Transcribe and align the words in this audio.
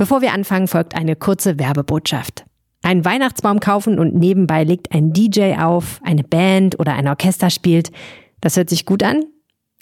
Bevor 0.00 0.22
wir 0.22 0.32
anfangen, 0.32 0.66
folgt 0.66 0.96
eine 0.96 1.14
kurze 1.14 1.58
Werbebotschaft. 1.58 2.46
Einen 2.82 3.04
Weihnachtsbaum 3.04 3.60
kaufen 3.60 3.98
und 3.98 4.14
nebenbei 4.14 4.64
legt 4.64 4.94
ein 4.94 5.12
DJ 5.12 5.56
auf, 5.58 6.00
eine 6.02 6.24
Band 6.24 6.80
oder 6.80 6.94
ein 6.94 7.06
Orchester 7.06 7.50
spielt. 7.50 7.92
Das 8.40 8.56
hört 8.56 8.70
sich 8.70 8.86
gut 8.86 9.02
an? 9.02 9.26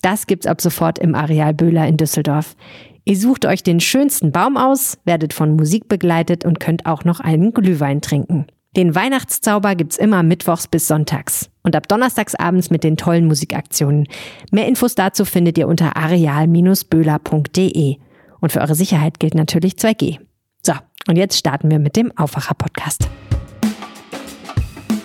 Das 0.02 0.26
gibt's 0.26 0.48
ab 0.48 0.60
sofort 0.60 0.98
im 0.98 1.14
Areal 1.14 1.54
Böhler 1.54 1.86
in 1.86 1.96
Düsseldorf. 1.96 2.56
Ihr 3.04 3.16
sucht 3.16 3.46
euch 3.46 3.62
den 3.62 3.78
schönsten 3.78 4.32
Baum 4.32 4.56
aus, 4.56 4.98
werdet 5.04 5.34
von 5.34 5.54
Musik 5.54 5.86
begleitet 5.86 6.44
und 6.44 6.58
könnt 6.58 6.84
auch 6.84 7.04
noch 7.04 7.20
einen 7.20 7.52
Glühwein 7.52 8.00
trinken. 8.00 8.48
Den 8.76 8.96
Weihnachtszauber 8.96 9.76
gibt's 9.76 9.98
immer 9.98 10.24
mittwochs 10.24 10.66
bis 10.66 10.88
sonntags 10.88 11.48
und 11.62 11.76
ab 11.76 11.86
donnerstags 11.86 12.34
abends 12.34 12.70
mit 12.70 12.82
den 12.82 12.96
tollen 12.96 13.28
Musikaktionen. 13.28 14.08
Mehr 14.50 14.66
Infos 14.66 14.96
dazu 14.96 15.24
findet 15.24 15.58
ihr 15.58 15.68
unter 15.68 15.96
areal-böhler.de. 15.96 17.98
Und 18.40 18.52
für 18.52 18.60
eure 18.60 18.74
Sicherheit 18.74 19.20
gilt 19.20 19.34
natürlich 19.34 19.74
2G. 19.74 20.18
So, 20.62 20.74
und 21.08 21.16
jetzt 21.16 21.38
starten 21.38 21.70
wir 21.70 21.78
mit 21.78 21.96
dem 21.96 22.16
Aufwacher-Podcast. 22.16 23.08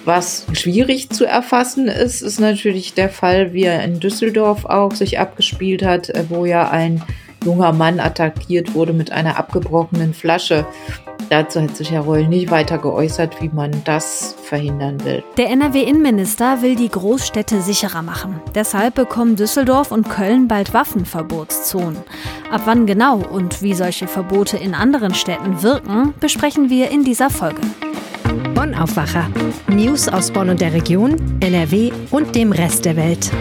Was 0.06 0.46
schwierig 0.52 1.10
zu 1.12 1.26
erfassen 1.26 1.88
ist, 1.88 2.22
ist 2.22 2.40
natürlich 2.40 2.94
der 2.94 3.10
Fall, 3.10 3.54
wie 3.54 3.64
er 3.64 3.84
in 3.84 4.02
Düsseldorf 4.02 4.66
auch 4.66 4.94
sich 4.94 5.18
abgespielt 5.18 5.82
hat, 5.82 6.12
wo 6.28 6.46
ja 6.46 6.70
ein 6.70 7.02
junger 7.46 7.72
Mann 7.72 8.00
attackiert 8.00 8.74
wurde 8.74 8.94
mit 8.94 9.12
einer 9.12 9.38
abgebrochenen 9.38 10.14
Flasche. 10.14 10.66
Dazu 11.30 11.62
hat 11.62 11.76
sich 11.76 11.92
Herr 11.92 12.02
Reul 12.02 12.28
nicht 12.28 12.52
weiter 12.52 12.78
geäußert, 12.78 13.42
wie 13.42 13.50
man 13.50 13.72
das 13.86 14.36
verhindern 14.44 15.04
will. 15.04 15.24
Der 15.38 15.50
NRW-Innenminister 15.50 16.62
will 16.62 16.76
die 16.76 16.90
Großstädte 16.90 17.62
sicherer 17.62 18.02
machen. 18.02 18.42
Deshalb 18.56 18.96
bekommen 18.96 19.36
Düsseldorf 19.36 19.92
und 19.92 20.10
Köln 20.10 20.48
bald 20.48 20.74
Waffenverbotszonen. 20.74 21.98
Ab 22.52 22.62
wann 22.66 22.86
genau 22.86 23.18
und 23.18 23.62
wie 23.62 23.74
solche 23.74 24.08
Verbote 24.08 24.58
in 24.58 24.74
anderen 24.74 25.14
Städten 25.14 25.64
wirken, 25.64 26.14
besprechen 26.20 26.70
wir 26.70 26.92
in 26.92 27.04
dieser 27.04 27.30
Folge. 27.30 27.62
Bonn 28.54 28.76
Aufwacher. 28.76 29.30
News 29.68 30.08
aus 30.08 30.32
Bonn 30.32 30.50
und 30.50 30.62
der 30.62 30.74
Region, 30.74 31.16
NRW 31.40 31.92
und 32.12 32.36
dem 32.36 32.52
Rest 32.52 32.86
der 32.86 32.96
Welt. 32.96 33.32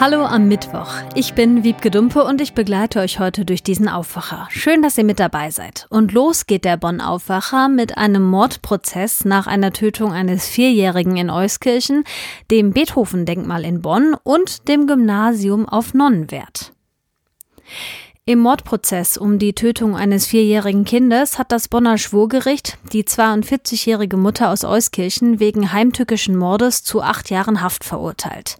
Hallo 0.00 0.24
am 0.24 0.48
Mittwoch. 0.48 0.92
Ich 1.14 1.34
bin 1.34 1.62
Wiebke 1.62 1.90
Dumpe 1.90 2.24
und 2.24 2.40
ich 2.40 2.52
begleite 2.52 2.98
euch 2.98 3.20
heute 3.20 3.44
durch 3.44 3.62
diesen 3.62 3.88
Aufwacher. 3.88 4.48
Schön, 4.50 4.82
dass 4.82 4.98
ihr 4.98 5.04
mit 5.04 5.20
dabei 5.20 5.50
seid. 5.50 5.86
Und 5.88 6.12
los 6.12 6.46
geht 6.46 6.64
der 6.64 6.76
Bonn 6.76 7.00
Aufwacher 7.00 7.68
mit 7.68 7.96
einem 7.96 8.22
Mordprozess 8.22 9.24
nach 9.24 9.46
einer 9.46 9.72
Tötung 9.72 10.12
eines 10.12 10.48
Vierjährigen 10.48 11.16
in 11.16 11.30
Euskirchen, 11.30 12.04
dem 12.50 12.72
Beethoven-Denkmal 12.72 13.64
in 13.64 13.82
Bonn 13.82 14.16
und 14.24 14.68
dem 14.68 14.86
Gymnasium 14.88 15.68
auf 15.68 15.94
Nonnenwert. 15.94 16.72
Im 18.26 18.38
Mordprozess 18.38 19.18
um 19.18 19.38
die 19.38 19.52
Tötung 19.52 19.94
eines 19.94 20.24
vierjährigen 20.24 20.86
Kindes 20.86 21.38
hat 21.38 21.52
das 21.52 21.68
Bonner 21.68 21.98
Schwurgericht 21.98 22.78
die 22.90 23.04
42-jährige 23.04 24.16
Mutter 24.16 24.48
aus 24.48 24.64
Euskirchen 24.64 25.40
wegen 25.40 25.74
heimtückischen 25.74 26.34
Mordes 26.34 26.82
zu 26.82 27.02
acht 27.02 27.28
Jahren 27.28 27.60
Haft 27.60 27.84
verurteilt. 27.84 28.56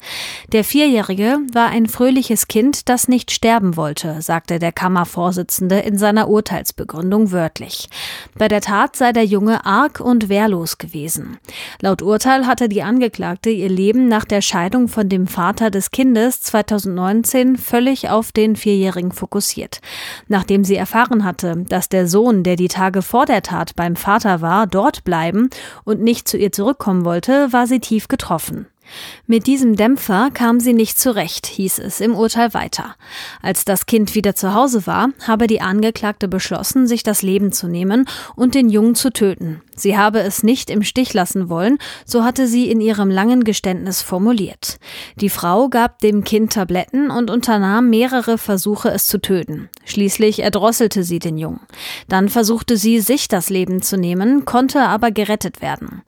Der 0.53 0.65
Vierjährige 0.65 1.39
war 1.55 1.69
ein 1.69 1.87
fröhliches 1.87 2.47
Kind, 2.47 2.91
das 2.91 3.09
nicht 3.09 3.31
sterben 3.31 3.79
wollte, 3.79 4.21
sagte 4.21 4.59
der 4.59 4.71
Kammervorsitzende 4.71 5.79
in 5.79 5.97
seiner 5.97 6.29
Urteilsbegründung 6.29 7.33
wörtlich. 7.33 7.89
Bei 8.37 8.49
der 8.49 8.61
Tat 8.61 8.97
sei 8.97 9.13
der 9.13 9.25
Junge 9.25 9.65
arg 9.65 9.99
und 9.99 10.29
wehrlos 10.29 10.77
gewesen. 10.77 11.39
Laut 11.81 12.03
Urteil 12.03 12.47
hatte 12.47 12.69
die 12.69 12.83
Angeklagte 12.83 13.49
ihr 13.49 13.71
Leben 13.71 14.09
nach 14.09 14.27
der 14.27 14.43
Scheidung 14.43 14.89
von 14.89 15.09
dem 15.09 15.27
Vater 15.27 15.71
des 15.71 15.91
Kindes 15.91 16.43
2019 16.43 17.57
völlig 17.57 18.11
auf 18.11 18.31
den 18.31 18.57
Vierjährigen 18.57 19.13
fokussiert 19.13 19.54
passiert. 19.55 19.81
Nachdem 20.29 20.65
sie 20.65 20.77
erfahren 20.77 21.25
hatte, 21.25 21.65
dass 21.69 21.89
der 21.89 22.09
Sohn, 22.09 22.43
der 22.43 22.57
die 22.57 22.69
Tage 22.69 23.03
vor 23.03 23.27
der 23.27 23.43
Tat 23.43 23.77
beim 23.77 23.97
Vater 23.97 24.41
war, 24.41 24.67
dort 24.67 25.05
bleiben 25.05 25.51
und 25.85 26.01
nicht 26.01 26.29
zu 26.29 26.37
ihr 26.37 26.53
zurückkommen 26.53 27.05
wollte, 27.05 27.53
war 27.53 27.67
sie 27.67 27.81
tief 27.81 28.09
getroffen. 28.09 28.67
Mit 29.27 29.47
diesem 29.47 29.77
Dämpfer 29.77 30.31
kam 30.33 30.61
sie 30.61 30.75
nicht 30.75 30.99
zurecht, 30.99 31.47
hieß 31.47 31.79
es 31.79 32.01
im 32.01 32.15
Urteil 32.15 32.53
weiter. 32.53 32.97
Als 33.41 33.65
das 33.65 33.87
Kind 33.87 34.15
wieder 34.15 34.35
zu 34.35 34.53
Hause 34.53 34.87
war, 34.87 35.09
habe 35.27 35.47
die 35.47 35.63
Angeklagte 35.63 36.29
beschlossen, 36.29 36.87
sich 36.87 37.03
das 37.03 37.23
Leben 37.23 37.51
zu 37.51 37.67
nehmen 37.67 38.07
und 38.37 38.55
den 38.55 38.69
Jungen 38.69 38.95
zu 38.95 39.11
töten. 39.11 39.63
Sie 39.77 39.97
habe 39.97 40.21
es 40.21 40.43
nicht 40.43 40.71
im 40.71 40.83
Stich 40.83 41.13
lassen 41.15 41.49
wollen, 41.49 41.79
so 42.05 42.25
hatte 42.25 42.47
sie 42.47 42.71
in 42.71 42.81
ihrem 42.81 43.11
langen 43.11 43.45
Geständnis 43.45 44.03
formuliert. 44.03 44.79
Die 45.17 45.29
Frau 45.29 45.69
gab 45.69 45.99
dem 45.99 46.25
Kind 46.25 46.53
Tabletten 46.53 47.11
und 47.11 47.31
unternahm 47.31 47.91
mehrere 47.91 48.39
Versuche, 48.39 48.91
es 48.91 49.07
zu 49.07 49.21
töten. 49.21 49.69
Schließlich 49.85 50.43
erdrosselte 50.43 51.05
sie 51.05 51.19
den 51.19 51.39
Jungen. 51.39 51.61
Dann 52.09 52.29
versuchte 52.29 52.77
sie, 52.77 53.01
sich 53.01 53.29
das 53.29 53.51
Leben 53.51 53.83
zu 53.83 53.97
nehmen, 53.97 54.45
konnte 54.45 54.83
aber 54.83 55.11
gerettet 55.11 55.63
werden. 55.63 56.03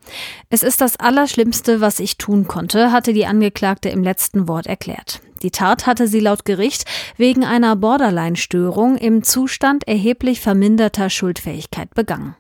Es 0.50 0.62
ist 0.62 0.81
das 0.81 0.99
Allerschlimmste, 0.99 1.81
was 1.81 2.00
ich 2.00 2.19
tun 2.19 2.47
konnte, 2.47 2.93
hatte 2.93 3.12
die 3.12 3.26
Angeklagte 3.26 3.88
im 3.88 4.03
letzten 4.03 4.49
Wort 4.49 4.66
erklärt. 4.66 5.21
Die 5.43 5.50
Tat 5.50 5.87
hatte 5.87 6.09
sie 6.09 6.21
laut 6.21 6.44
Gericht 6.44 6.84
wegen 7.16 7.44
einer 7.44 7.76
Borderline-Störung 7.76 8.97
im 8.97 9.22
Zustand 9.22 9.87
erheblich 9.87 10.41
verminderter 10.41 11.10
Schuldfähigkeit 11.10 11.94
begangen. 11.94 12.37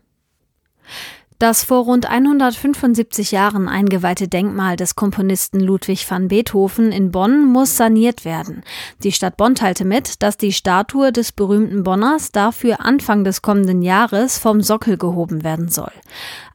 Das 1.38 1.64
vor 1.64 1.84
rund 1.84 2.08
175 2.08 3.30
Jahren 3.30 3.68
eingeweihte 3.68 4.26
Denkmal 4.26 4.76
des 4.76 4.94
Komponisten 4.94 5.60
Ludwig 5.60 6.10
van 6.10 6.28
Beethoven 6.28 6.92
in 6.92 7.10
Bonn 7.10 7.44
muss 7.44 7.76
saniert 7.76 8.24
werden. 8.24 8.62
Die 9.02 9.12
Stadt 9.12 9.36
Bonn 9.36 9.54
teilte 9.54 9.84
mit, 9.84 10.22
dass 10.22 10.38
die 10.38 10.52
Statue 10.52 11.12
des 11.12 11.32
berühmten 11.32 11.82
Bonners 11.82 12.32
dafür 12.32 12.80
Anfang 12.80 13.22
des 13.22 13.42
kommenden 13.42 13.82
Jahres 13.82 14.38
vom 14.38 14.62
Sockel 14.62 14.96
gehoben 14.96 15.44
werden 15.44 15.68
soll. 15.68 15.92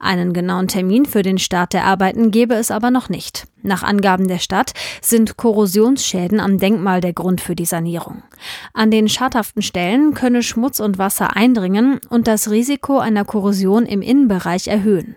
Einen 0.00 0.32
genauen 0.32 0.66
Termin 0.66 1.06
für 1.06 1.22
den 1.22 1.38
Start 1.38 1.74
der 1.74 1.84
Arbeiten 1.84 2.32
gebe 2.32 2.54
es 2.54 2.72
aber 2.72 2.90
noch 2.90 3.08
nicht. 3.08 3.46
Nach 3.62 3.82
Angaben 3.82 4.28
der 4.28 4.38
Stadt 4.38 4.72
sind 5.00 5.36
Korrosionsschäden 5.36 6.40
am 6.40 6.58
Denkmal 6.58 7.00
der 7.00 7.12
Grund 7.12 7.40
für 7.40 7.54
die 7.54 7.64
Sanierung. 7.64 8.22
An 8.72 8.90
den 8.90 9.08
schadhaften 9.08 9.62
Stellen 9.62 10.14
könne 10.14 10.42
Schmutz 10.42 10.80
und 10.80 10.98
Wasser 10.98 11.36
eindringen 11.36 12.00
und 12.08 12.26
das 12.26 12.50
Risiko 12.50 12.98
einer 12.98 13.24
Korrosion 13.24 13.86
im 13.86 14.02
Innenbereich 14.02 14.68
erhöhen. 14.68 15.16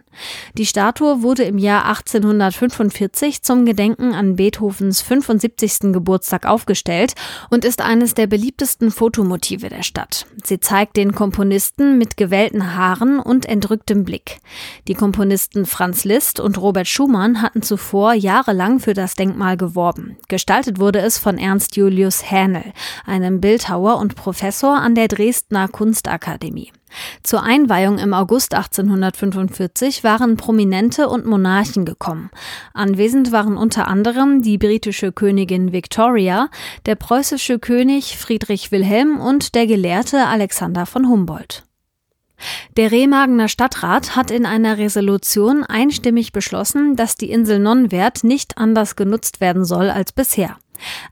Die 0.57 0.65
Statue 0.65 1.21
wurde 1.21 1.43
im 1.43 1.57
Jahr 1.57 1.85
1845 1.87 3.41
zum 3.41 3.65
Gedenken 3.65 4.13
an 4.13 4.35
Beethovens 4.35 5.01
75. 5.01 5.91
Geburtstag 5.91 6.45
aufgestellt 6.45 7.13
und 7.49 7.65
ist 7.65 7.81
eines 7.81 8.13
der 8.13 8.27
beliebtesten 8.27 8.91
Fotomotive 8.91 9.69
der 9.69 9.83
Stadt. 9.83 10.25
Sie 10.43 10.59
zeigt 10.59 10.97
den 10.97 11.13
Komponisten 11.13 11.97
mit 11.97 12.17
gewellten 12.17 12.75
Haaren 12.75 13.19
und 13.19 13.45
entrücktem 13.45 14.03
Blick. 14.03 14.39
Die 14.87 14.93
Komponisten 14.93 15.65
Franz 15.65 16.05
Liszt 16.05 16.39
und 16.39 16.59
Robert 16.59 16.87
Schumann 16.87 17.41
hatten 17.41 17.61
zuvor 17.61 18.13
jahrelang 18.35 18.81
für 18.81 18.93
das 18.93 19.15
Denkmal 19.15 19.55
geworben. 19.55 20.17
Gestaltet 20.27 20.77
wurde 20.77 20.99
es 20.99 21.17
von 21.17 21.37
Ernst 21.37 21.77
Julius 21.77 22.29
Hähnel, 22.29 22.73
einem 23.05 23.39
Bildhauer 23.39 23.97
und 23.97 24.15
Professor 24.15 24.75
an 24.75 24.93
der 24.93 25.07
Dresdner 25.07 25.69
Kunstakademie. 25.69 26.73
Zur 27.23 27.43
Einweihung 27.43 27.97
im 27.97 28.13
August 28.13 28.53
1845 28.53 30.03
waren 30.03 30.35
Prominente 30.35 31.07
und 31.07 31.25
Monarchen 31.25 31.85
gekommen. 31.85 32.29
Anwesend 32.73 33.31
waren 33.31 33.55
unter 33.57 33.87
anderem 33.87 34.41
die 34.41 34.57
britische 34.57 35.13
Königin 35.13 35.71
Victoria, 35.71 36.49
der 36.85 36.95
preußische 36.95 37.59
König 37.59 38.17
Friedrich 38.17 38.71
Wilhelm 38.71 39.19
und 39.19 39.55
der 39.55 39.65
Gelehrte 39.65 40.25
Alexander 40.27 40.85
von 40.85 41.07
Humboldt. 41.07 41.63
Der 42.77 42.91
Remagener 42.91 43.47
Stadtrat 43.47 44.15
hat 44.15 44.31
in 44.31 44.45
einer 44.45 44.77
Resolution 44.77 45.63
einstimmig 45.63 46.31
beschlossen, 46.31 46.95
dass 46.95 47.15
die 47.15 47.31
Insel 47.31 47.59
Nonnenwert 47.59 48.23
nicht 48.23 48.57
anders 48.57 48.95
genutzt 48.95 49.41
werden 49.41 49.65
soll 49.65 49.89
als 49.89 50.11
bisher. 50.11 50.57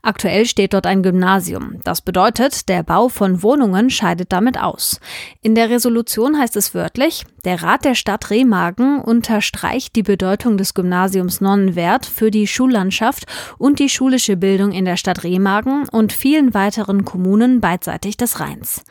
Aktuell 0.02 0.46
steht 0.46 0.74
dort 0.74 0.86
ein 0.86 1.02
Gymnasium. 1.02 1.80
Das 1.84 2.00
bedeutet, 2.00 2.68
der 2.68 2.82
Bau 2.82 3.08
von 3.08 3.42
Wohnungen 3.42 3.90
scheidet 3.90 4.32
damit 4.32 4.58
aus. 4.58 5.00
In 5.42 5.54
der 5.54 5.70
Resolution 5.70 6.38
heißt 6.38 6.56
es 6.56 6.74
wörtlich, 6.74 7.24
der 7.44 7.62
Rat 7.62 7.84
der 7.84 7.94
Stadt 7.94 8.30
Remagen 8.30 9.00
unterstreicht 9.00 9.96
die 9.96 10.02
Bedeutung 10.02 10.56
des 10.56 10.72
Gymnasiums 10.72 11.42
Nonnenwert 11.42 12.06
für 12.06 12.30
die 12.30 12.46
Schullandschaft 12.46 13.26
und 13.58 13.78
die 13.78 13.90
schulische 13.90 14.36
Bildung 14.36 14.72
in 14.72 14.86
der 14.86 14.96
Stadt 14.96 15.24
Remagen 15.24 15.86
und 15.90 16.12
vielen 16.12 16.54
weiteren 16.54 17.04
Kommunen 17.04 17.60
beidseitig 17.60 18.16
des 18.16 18.40
Rheins. 18.40 18.82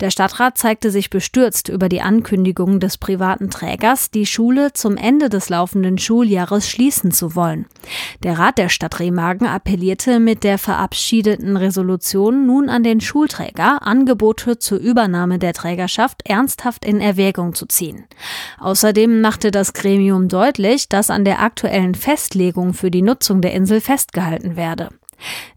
Der 0.00 0.10
Stadtrat 0.10 0.58
zeigte 0.58 0.90
sich 0.90 1.08
bestürzt 1.08 1.70
über 1.70 1.88
die 1.88 2.02
Ankündigung 2.02 2.80
des 2.80 2.98
privaten 2.98 3.48
Trägers, 3.48 4.10
die 4.10 4.26
Schule 4.26 4.74
zum 4.74 4.98
Ende 4.98 5.30
des 5.30 5.48
laufenden 5.48 5.96
Schuljahres 5.96 6.68
schließen 6.68 7.12
zu 7.12 7.34
wollen. 7.34 7.66
Der 8.22 8.38
Rat 8.38 8.58
der 8.58 8.68
Stadt 8.68 9.00
Remagen 9.00 9.46
appellierte 9.46 10.20
mit 10.24 10.44
der 10.44 10.58
verabschiedeten 10.58 11.56
Resolution 11.56 12.46
nun 12.46 12.68
an 12.68 12.82
den 12.82 13.00
Schulträger, 13.00 13.82
Angebote 13.82 14.58
zur 14.58 14.78
Übernahme 14.78 15.38
der 15.38 15.52
Trägerschaft 15.52 16.22
ernsthaft 16.24 16.84
in 16.84 17.00
Erwägung 17.00 17.54
zu 17.54 17.66
ziehen. 17.66 18.04
Außerdem 18.58 19.20
machte 19.20 19.50
das 19.50 19.72
Gremium 19.72 20.28
deutlich, 20.28 20.88
dass 20.88 21.10
an 21.10 21.24
der 21.24 21.40
aktuellen 21.40 21.94
Festlegung 21.94 22.74
für 22.74 22.90
die 22.90 23.02
Nutzung 23.02 23.40
der 23.40 23.52
Insel 23.52 23.80
festgehalten 23.80 24.56
werde. 24.56 24.88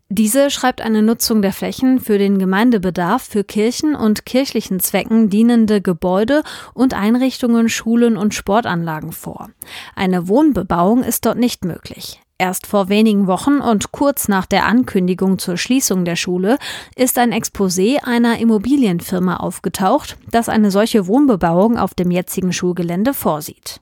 Diese 0.09 0.51
schreibt 0.51 0.81
eine 0.81 1.01
Nutzung 1.01 1.41
der 1.41 1.51
Flächen 1.51 1.99
für 1.99 2.19
den 2.19 2.37
Gemeindebedarf 2.37 3.23
für 3.23 3.43
Kirchen 3.43 3.95
und 3.95 4.25
kirchlichen 4.25 4.79
Zwecken 4.79 5.29
dienende 5.29 5.81
Gebäude 5.81 6.43
und 6.75 6.93
Einrichtungen, 6.93 7.69
Schulen 7.69 8.15
und 8.15 8.35
Sportanlagen 8.35 9.11
vor. 9.11 9.49
Eine 9.95 10.27
Wohnbebauung 10.27 11.03
ist 11.03 11.25
dort 11.25 11.39
nicht 11.39 11.65
möglich. 11.65 12.21
Erst 12.37 12.67
vor 12.67 12.89
wenigen 12.89 13.27
Wochen 13.27 13.59
und 13.59 13.93
kurz 13.93 14.27
nach 14.27 14.45
der 14.45 14.65
Ankündigung 14.65 15.39
zur 15.39 15.55
Schließung 15.55 16.03
der 16.03 16.17
Schule 16.17 16.57
ist 16.97 17.17
ein 17.17 17.31
Exposé 17.31 18.03
einer 18.03 18.39
Immobilienfirma 18.39 19.37
aufgetaucht, 19.37 20.17
das 20.31 20.49
eine 20.49 20.69
solche 20.69 21.07
Wohnbebauung 21.07 21.77
auf 21.77 21.93
dem 21.93 22.11
jetzigen 22.11 22.51
Schulgelände 22.51 23.13
vorsieht. 23.13 23.79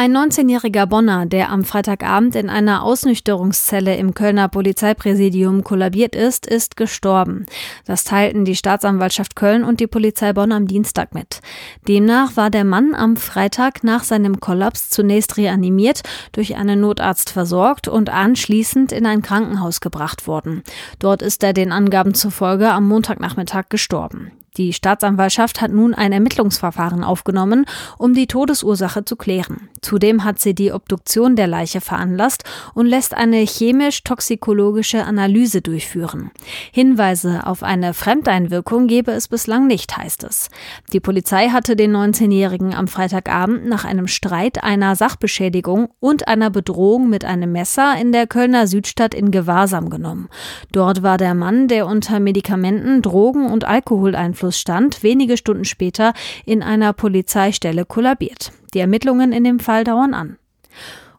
Ein 0.00 0.16
19-jähriger 0.16 0.86
Bonner, 0.86 1.26
der 1.26 1.50
am 1.50 1.64
Freitagabend 1.64 2.36
in 2.36 2.48
einer 2.50 2.84
Ausnüchterungszelle 2.84 3.96
im 3.96 4.14
Kölner 4.14 4.46
Polizeipräsidium 4.46 5.64
kollabiert 5.64 6.14
ist, 6.14 6.46
ist 6.46 6.76
gestorben. 6.76 7.46
Das 7.84 8.04
teilten 8.04 8.44
die 8.44 8.54
Staatsanwaltschaft 8.54 9.34
Köln 9.34 9.64
und 9.64 9.80
die 9.80 9.88
Polizei 9.88 10.32
Bonn 10.32 10.52
am 10.52 10.68
Dienstag 10.68 11.16
mit. 11.16 11.40
Demnach 11.88 12.36
war 12.36 12.48
der 12.48 12.62
Mann 12.62 12.94
am 12.94 13.16
Freitag 13.16 13.82
nach 13.82 14.04
seinem 14.04 14.38
Kollaps 14.38 14.88
zunächst 14.88 15.36
reanimiert, 15.36 16.02
durch 16.30 16.54
einen 16.54 16.80
Notarzt 16.80 17.30
versorgt 17.30 17.88
und 17.88 18.08
anschließend 18.08 18.92
in 18.92 19.04
ein 19.04 19.20
Krankenhaus 19.20 19.80
gebracht 19.80 20.28
worden. 20.28 20.62
Dort 21.00 21.22
ist 21.22 21.42
er 21.42 21.52
den 21.52 21.72
Angaben 21.72 22.14
zufolge 22.14 22.70
am 22.70 22.86
Montagnachmittag 22.86 23.64
gestorben. 23.68 24.30
Die 24.56 24.72
Staatsanwaltschaft 24.72 25.60
hat 25.60 25.70
nun 25.70 25.94
ein 25.94 26.10
Ermittlungsverfahren 26.10 27.04
aufgenommen, 27.04 27.64
um 27.96 28.14
die 28.14 28.26
Todesursache 28.26 29.04
zu 29.04 29.14
klären. 29.14 29.68
Zudem 29.82 30.24
hat 30.24 30.40
sie 30.40 30.54
die 30.54 30.72
Obduktion 30.72 31.36
der 31.36 31.46
Leiche 31.46 31.80
veranlasst 31.80 32.42
und 32.74 32.86
lässt 32.86 33.14
eine 33.14 33.36
chemisch-toxikologische 33.36 35.04
Analyse 35.04 35.62
durchführen. 35.62 36.32
Hinweise 36.72 37.46
auf 37.46 37.62
eine 37.62 37.94
Fremdeinwirkung 37.94 38.88
gebe 38.88 39.12
es 39.12 39.28
bislang 39.28 39.68
nicht, 39.68 39.96
heißt 39.96 40.24
es. 40.24 40.48
Die 40.92 41.00
Polizei 41.00 41.50
hatte 41.50 41.76
den 41.76 41.94
19-Jährigen 41.94 42.74
am 42.74 42.88
Freitagabend 42.88 43.66
nach 43.66 43.84
einem 43.84 44.08
Streit, 44.08 44.64
einer 44.64 44.96
Sachbeschädigung 44.96 45.88
und 46.00 46.26
einer 46.26 46.50
Bedrohung 46.50 47.08
mit 47.08 47.24
einem 47.24 47.52
Messer 47.52 47.94
in 48.00 48.10
der 48.10 48.26
Kölner 48.26 48.66
Südstadt 48.66 49.14
in 49.14 49.30
Gewahrsam 49.30 49.88
genommen. 49.88 50.28
Dort 50.72 51.02
war 51.04 51.18
der 51.18 51.34
Mann, 51.34 51.68
der 51.68 51.86
unter 51.86 52.18
Medikamenten, 52.18 53.02
Drogen 53.02 53.46
und 53.46 53.64
Alkoholeinfluss 53.64 54.47
Autos 54.48 54.60
stand, 54.60 55.02
wenige 55.02 55.36
Stunden 55.36 55.66
später 55.66 56.14
in 56.46 56.62
einer 56.62 56.94
Polizeistelle 56.94 57.84
kollabiert. 57.84 58.52
Die 58.72 58.78
Ermittlungen 58.78 59.32
in 59.32 59.44
dem 59.44 59.60
Fall 59.60 59.84
dauern 59.84 60.14
an. 60.14 60.38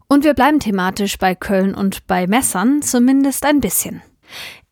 Und 0.08 0.24
wir 0.24 0.34
bleiben 0.34 0.60
thematisch 0.60 1.20
bei 1.20 1.36
Köln 1.36 1.76
und 1.76 2.08
bei 2.08 2.26
Messern, 2.26 2.82
zumindest 2.82 3.46
ein 3.46 3.60
bisschen. 3.60 4.02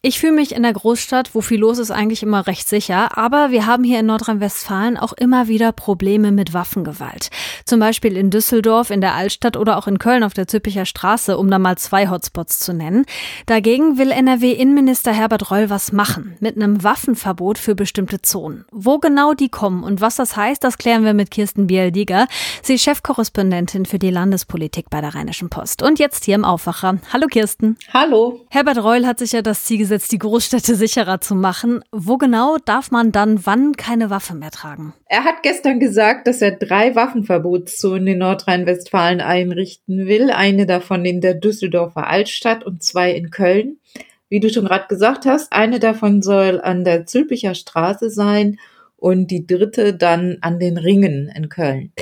Ich 0.07 0.21
fühle 0.21 0.31
mich 0.31 0.55
in 0.55 0.63
der 0.63 0.71
Großstadt, 0.71 1.35
wo 1.35 1.41
viel 1.41 1.59
los 1.59 1.79
ist, 1.79 1.91
eigentlich 1.91 2.23
immer 2.23 2.47
recht 2.47 2.69
sicher, 2.69 3.17
aber 3.17 3.51
wir 3.51 3.65
haben 3.65 3.83
hier 3.83 3.99
in 3.99 4.05
Nordrhein-Westfalen 4.05 4.95
auch 4.95 5.11
immer 5.11 5.49
wieder 5.49 5.73
Probleme 5.73 6.31
mit 6.31 6.53
Waffengewalt. 6.53 7.27
Zum 7.65 7.81
Beispiel 7.81 8.15
in 8.15 8.29
Düsseldorf, 8.29 8.89
in 8.89 9.01
der 9.01 9.15
Altstadt 9.15 9.57
oder 9.57 9.75
auch 9.75 9.85
in 9.85 9.99
Köln 9.99 10.23
auf 10.23 10.33
der 10.33 10.47
Züppicher 10.47 10.85
Straße, 10.85 11.37
um 11.37 11.51
da 11.51 11.59
mal 11.59 11.77
zwei 11.77 12.07
Hotspots 12.07 12.59
zu 12.59 12.71
nennen. 12.71 13.03
Dagegen 13.47 13.97
will 13.97 14.11
NRW-Innenminister 14.11 15.11
Herbert 15.11 15.51
Reul 15.51 15.69
was 15.69 15.91
machen, 15.91 16.37
mit 16.39 16.55
einem 16.55 16.85
Waffenverbot 16.85 17.57
für 17.57 17.75
bestimmte 17.75 18.21
Zonen. 18.21 18.63
Wo 18.71 18.99
genau 18.99 19.33
die 19.33 19.49
kommen 19.49 19.83
und 19.83 19.99
was 19.99 20.15
das 20.15 20.37
heißt, 20.37 20.63
das 20.63 20.77
klären 20.77 21.03
wir 21.03 21.13
mit 21.13 21.31
Kirsten 21.31 21.67
Biel-Dieger. 21.67 22.29
Sie 22.63 22.75
ist 22.75 22.83
Chefkorrespondentin 22.83 23.85
für 23.85 23.99
die 23.99 24.11
Landespolitik 24.11 24.89
bei 24.89 25.01
der 25.01 25.15
Rheinischen 25.15 25.49
Post. 25.49 25.83
Und 25.83 25.99
jetzt 25.99 26.23
hier 26.23 26.35
im 26.35 26.45
Aufwacher. 26.45 26.99
Hallo 27.11 27.27
Kirsten. 27.27 27.75
Hallo. 27.93 28.45
Herbert 28.49 28.77
Reul 28.77 29.05
hat 29.05 29.19
sich 29.19 29.33
ja 29.33 29.41
das 29.41 29.65
Ziel 29.65 29.79
gesetzt, 29.79 29.96
die 30.05 30.19
Großstädte 30.19 30.75
sicherer 30.75 31.19
zu 31.21 31.33
machen. 31.33 31.83
Wo 31.91 32.17
genau 32.17 32.57
darf 32.63 32.91
man 32.91 33.11
dann 33.11 33.45
wann 33.45 33.73
keine 33.73 34.09
Waffe 34.09 34.35
mehr 34.35 34.51
tragen? 34.51 34.93
Er 35.05 35.23
hat 35.23 35.41
gestern 35.43 35.79
gesagt, 35.79 36.27
dass 36.27 36.41
er 36.41 36.51
drei 36.51 36.95
Waffenverbotszonen 36.95 38.07
in 38.07 38.17
Nordrhein-Westfalen 38.19 39.21
einrichten 39.21 40.05
will. 40.07 40.29
Eine 40.29 40.65
davon 40.65 41.05
in 41.05 41.21
der 41.21 41.33
Düsseldorfer 41.33 42.07
Altstadt 42.07 42.63
und 42.63 42.83
zwei 42.83 43.11
in 43.11 43.31
Köln. 43.31 43.77
Wie 44.29 44.39
du 44.39 44.49
schon 44.49 44.65
gerade 44.65 44.87
gesagt 44.87 45.25
hast, 45.25 45.51
eine 45.53 45.79
davon 45.79 46.21
soll 46.21 46.61
an 46.61 46.83
der 46.83 47.05
Zülpicher 47.05 47.55
Straße 47.55 48.09
sein 48.09 48.59
und 48.97 49.31
die 49.31 49.47
dritte 49.47 49.93
dann 49.93 50.37
an 50.41 50.59
den 50.59 50.77
Ringen 50.77 51.31
in 51.33 51.49
Köln. 51.49 51.93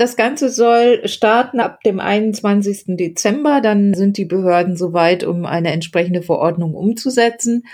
Das 0.00 0.16
Ganze 0.16 0.48
soll 0.48 1.06
starten 1.06 1.60
ab 1.60 1.82
dem 1.82 2.00
21. 2.00 2.96
Dezember. 2.96 3.60
Dann 3.60 3.92
sind 3.92 4.16
die 4.16 4.24
Behörden 4.24 4.74
soweit, 4.74 5.24
um 5.24 5.44
eine 5.44 5.72
entsprechende 5.72 6.22
Verordnung 6.22 6.72
umzusetzen. 6.72 7.66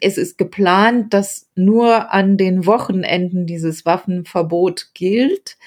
Es 0.00 0.16
ist 0.16 0.38
geplant, 0.38 1.12
dass 1.12 1.50
nur 1.56 2.10
an 2.10 2.38
den 2.38 2.64
Wochenenden 2.64 3.44
dieses 3.44 3.84
Waffenverbot 3.84 4.94
gilt 4.94 5.58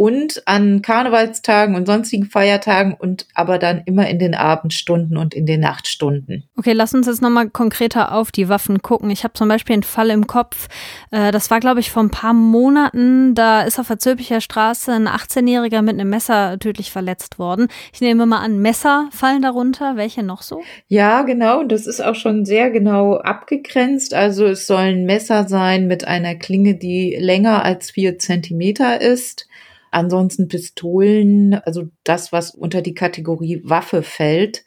und 0.00 0.40
an 0.46 0.80
Karnevalstagen 0.80 1.74
und 1.74 1.84
sonstigen 1.84 2.24
Feiertagen 2.24 2.94
und 2.94 3.26
aber 3.34 3.58
dann 3.58 3.82
immer 3.84 4.08
in 4.08 4.18
den 4.18 4.34
Abendstunden 4.34 5.18
und 5.18 5.34
in 5.34 5.44
den 5.44 5.60
Nachtstunden. 5.60 6.48
Okay, 6.56 6.72
lass 6.72 6.94
uns 6.94 7.06
jetzt 7.06 7.20
nochmal 7.20 7.50
konkreter 7.50 8.14
auf 8.14 8.32
die 8.32 8.48
Waffen 8.48 8.80
gucken. 8.80 9.10
Ich 9.10 9.24
habe 9.24 9.34
zum 9.34 9.48
Beispiel 9.48 9.74
einen 9.74 9.82
Fall 9.82 10.08
im 10.08 10.26
Kopf, 10.26 10.68
äh, 11.10 11.30
das 11.32 11.50
war 11.50 11.60
glaube 11.60 11.80
ich 11.80 11.90
vor 11.90 12.02
ein 12.02 12.08
paar 12.08 12.32
Monaten, 12.32 13.34
da 13.34 13.60
ist 13.60 13.78
auf 13.78 13.88
der 13.88 13.98
Zülpicher 13.98 14.40
Straße 14.40 14.90
ein 14.90 15.06
18-Jähriger 15.06 15.82
mit 15.82 16.00
einem 16.00 16.08
Messer 16.08 16.58
tödlich 16.58 16.90
verletzt 16.90 17.38
worden. 17.38 17.68
Ich 17.92 18.00
nehme 18.00 18.24
mal 18.24 18.38
an, 18.38 18.58
Messer 18.58 19.10
fallen 19.12 19.42
darunter, 19.42 19.96
welche 19.96 20.22
noch 20.22 20.40
so? 20.40 20.62
Ja, 20.88 21.20
genau, 21.24 21.62
das 21.62 21.86
ist 21.86 22.00
auch 22.00 22.14
schon 22.14 22.46
sehr 22.46 22.70
genau 22.70 23.16
abgegrenzt. 23.16 24.14
Also 24.14 24.46
es 24.46 24.66
sollen 24.66 25.04
Messer 25.04 25.46
sein 25.46 25.88
mit 25.88 26.08
einer 26.08 26.36
Klinge, 26.36 26.76
die 26.76 27.18
länger 27.20 27.62
als 27.66 27.90
vier 27.90 28.18
Zentimeter 28.18 28.98
ist 29.02 29.46
Ansonsten 29.90 30.48
Pistolen, 30.48 31.54
also 31.54 31.88
das, 32.04 32.32
was 32.32 32.54
unter 32.54 32.80
die 32.82 32.94
Kategorie 32.94 33.60
Waffe 33.64 34.02
fällt. 34.02 34.64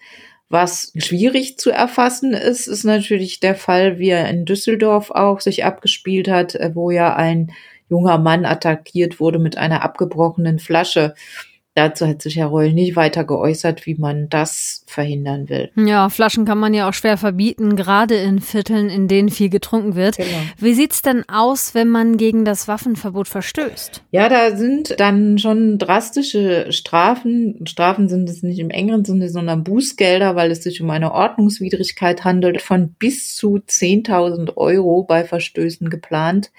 Was 0.49 0.91
schwierig 0.97 1.57
zu 1.57 1.71
erfassen 1.71 2.33
ist, 2.33 2.67
ist 2.67 2.83
natürlich 2.83 3.39
der 3.39 3.55
Fall, 3.55 3.97
wie 3.99 4.09
er 4.09 4.29
in 4.29 4.45
Düsseldorf 4.45 5.09
auch 5.11 5.39
sich 5.39 5.65
abgespielt 5.65 6.27
hat, 6.27 6.57
wo 6.73 6.91
ja 6.91 7.15
ein 7.15 7.51
junger 7.89 8.17
Mann 8.17 8.45
attackiert 8.45 9.19
wurde 9.19 9.39
mit 9.39 9.57
einer 9.57 9.81
abgebrochenen 9.81 10.59
Flasche. 10.59 11.15
Dazu 11.75 12.05
hat 12.07 12.21
sich 12.21 12.35
Herr 12.35 12.47
Reul 12.47 12.71
nicht 12.71 12.95
weiter 12.95 13.23
geäußert, 13.23 13.87
wie 13.87 13.95
man 13.95 14.29
das 14.29 14.83
verhindern 14.85 15.49
will. 15.49 15.71
Ja, 15.75 16.09
Flaschen 16.09 16.45
kann 16.45 16.59
man 16.59 16.75
ja 16.75 16.87
auch 16.87 16.93
schwer 16.93 17.17
verbieten, 17.17 17.75
gerade 17.75 18.15
in 18.15 18.41
Vierteln, 18.41 18.89
in 18.89 19.07
denen 19.07 19.29
viel 19.29 19.49
getrunken 19.49 19.95
wird. 19.95 20.17
Genau. 20.17 20.27
Wie 20.59 20.75
sieht's 20.75 21.01
denn 21.01 21.23
aus, 21.27 21.73
wenn 21.73 21.89
man 21.89 22.17
gegen 22.17 22.45
das 22.45 22.67
Waffenverbot 22.67 23.27
verstößt? 23.27 24.03
Ja, 24.11 24.29
da 24.29 24.55
sind 24.55 24.99
dann 24.99 25.39
schon 25.39 25.79
drastische 25.79 26.71
Strafen. 26.71 27.65
Strafen 27.65 28.07
sind 28.07 28.29
es 28.29 28.43
nicht 28.43 28.59
im 28.59 28.69
engeren 28.69 29.03
Sinne, 29.03 29.29
sondern 29.29 29.63
Bußgelder, 29.63 30.35
weil 30.35 30.51
es 30.51 30.61
sich 30.61 30.79
um 30.79 30.91
eine 30.91 31.11
Ordnungswidrigkeit 31.11 32.23
handelt, 32.23 32.61
von 32.61 32.89
bis 32.99 33.35
zu 33.35 33.55
10.000 33.57 34.57
Euro 34.57 35.03
bei 35.03 35.23
Verstößen 35.23 35.89
geplant. 35.89 36.51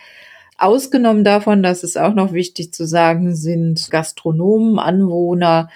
Ausgenommen 0.56 1.25
davon, 1.25 1.62
das 1.62 1.82
ist 1.82 1.99
auch 1.99 2.14
noch 2.14 2.32
wichtig 2.32 2.73
zu 2.73 2.87
sagen, 2.87 3.34
sind 3.34 3.90
Gastronomen, 3.90 4.78
Anwohner 4.78 5.68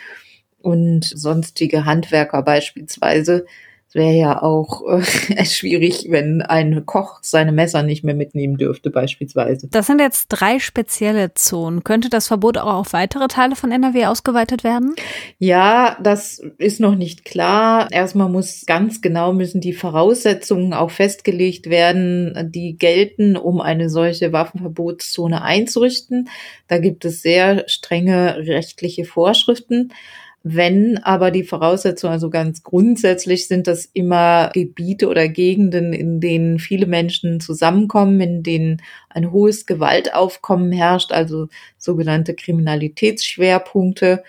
und 0.60 1.04
sonstige 1.04 1.84
Handwerker 1.84 2.42
beispielsweise 2.42 3.46
es 3.88 3.94
wäre 3.94 4.12
ja 4.12 4.42
auch 4.42 4.82
äh, 4.86 5.44
schwierig, 5.46 6.08
wenn 6.10 6.42
ein 6.42 6.84
Koch 6.84 7.20
seine 7.22 7.52
Messer 7.52 7.82
nicht 7.82 8.04
mehr 8.04 8.14
mitnehmen 8.14 8.58
dürfte, 8.58 8.90
beispielsweise. 8.90 9.66
Das 9.70 9.86
sind 9.86 9.98
jetzt 9.98 10.26
drei 10.28 10.58
spezielle 10.58 11.32
Zonen. 11.32 11.84
Könnte 11.84 12.10
das 12.10 12.28
Verbot 12.28 12.58
auch 12.58 12.74
auf 12.74 12.92
weitere 12.92 13.28
Teile 13.28 13.56
von 13.56 13.72
NRW 13.72 14.04
ausgeweitet 14.04 14.62
werden? 14.62 14.94
Ja, 15.38 15.96
das 16.02 16.38
ist 16.58 16.80
noch 16.80 16.96
nicht 16.96 17.24
klar. 17.24 17.90
Erstmal 17.90 18.28
muss 18.28 18.66
ganz 18.66 19.00
genau 19.00 19.32
müssen 19.32 19.62
die 19.62 19.72
Voraussetzungen 19.72 20.74
auch 20.74 20.90
festgelegt 20.90 21.70
werden, 21.70 22.50
die 22.52 22.76
gelten, 22.76 23.38
um 23.38 23.62
eine 23.62 23.88
solche 23.88 24.34
Waffenverbotszone 24.34 25.40
einzurichten. 25.40 26.28
Da 26.66 26.76
gibt 26.76 27.06
es 27.06 27.22
sehr 27.22 27.66
strenge 27.68 28.36
rechtliche 28.46 29.06
Vorschriften. 29.06 29.92
Wenn 30.50 30.96
aber 30.96 31.30
die 31.30 31.44
Voraussetzungen, 31.44 32.14
also 32.14 32.30
ganz 32.30 32.62
grundsätzlich 32.62 33.48
sind 33.48 33.66
das 33.66 33.84
immer 33.84 34.50
Gebiete 34.54 35.08
oder 35.08 35.28
Gegenden, 35.28 35.92
in 35.92 36.20
denen 36.20 36.58
viele 36.58 36.86
Menschen 36.86 37.40
zusammenkommen, 37.40 38.18
in 38.22 38.42
denen 38.42 38.82
ein 39.10 39.30
hohes 39.30 39.66
Gewaltaufkommen 39.66 40.72
herrscht, 40.72 41.12
also 41.12 41.48
sogenannte 41.76 42.34
Kriminalitätsschwerpunkte 42.34 44.24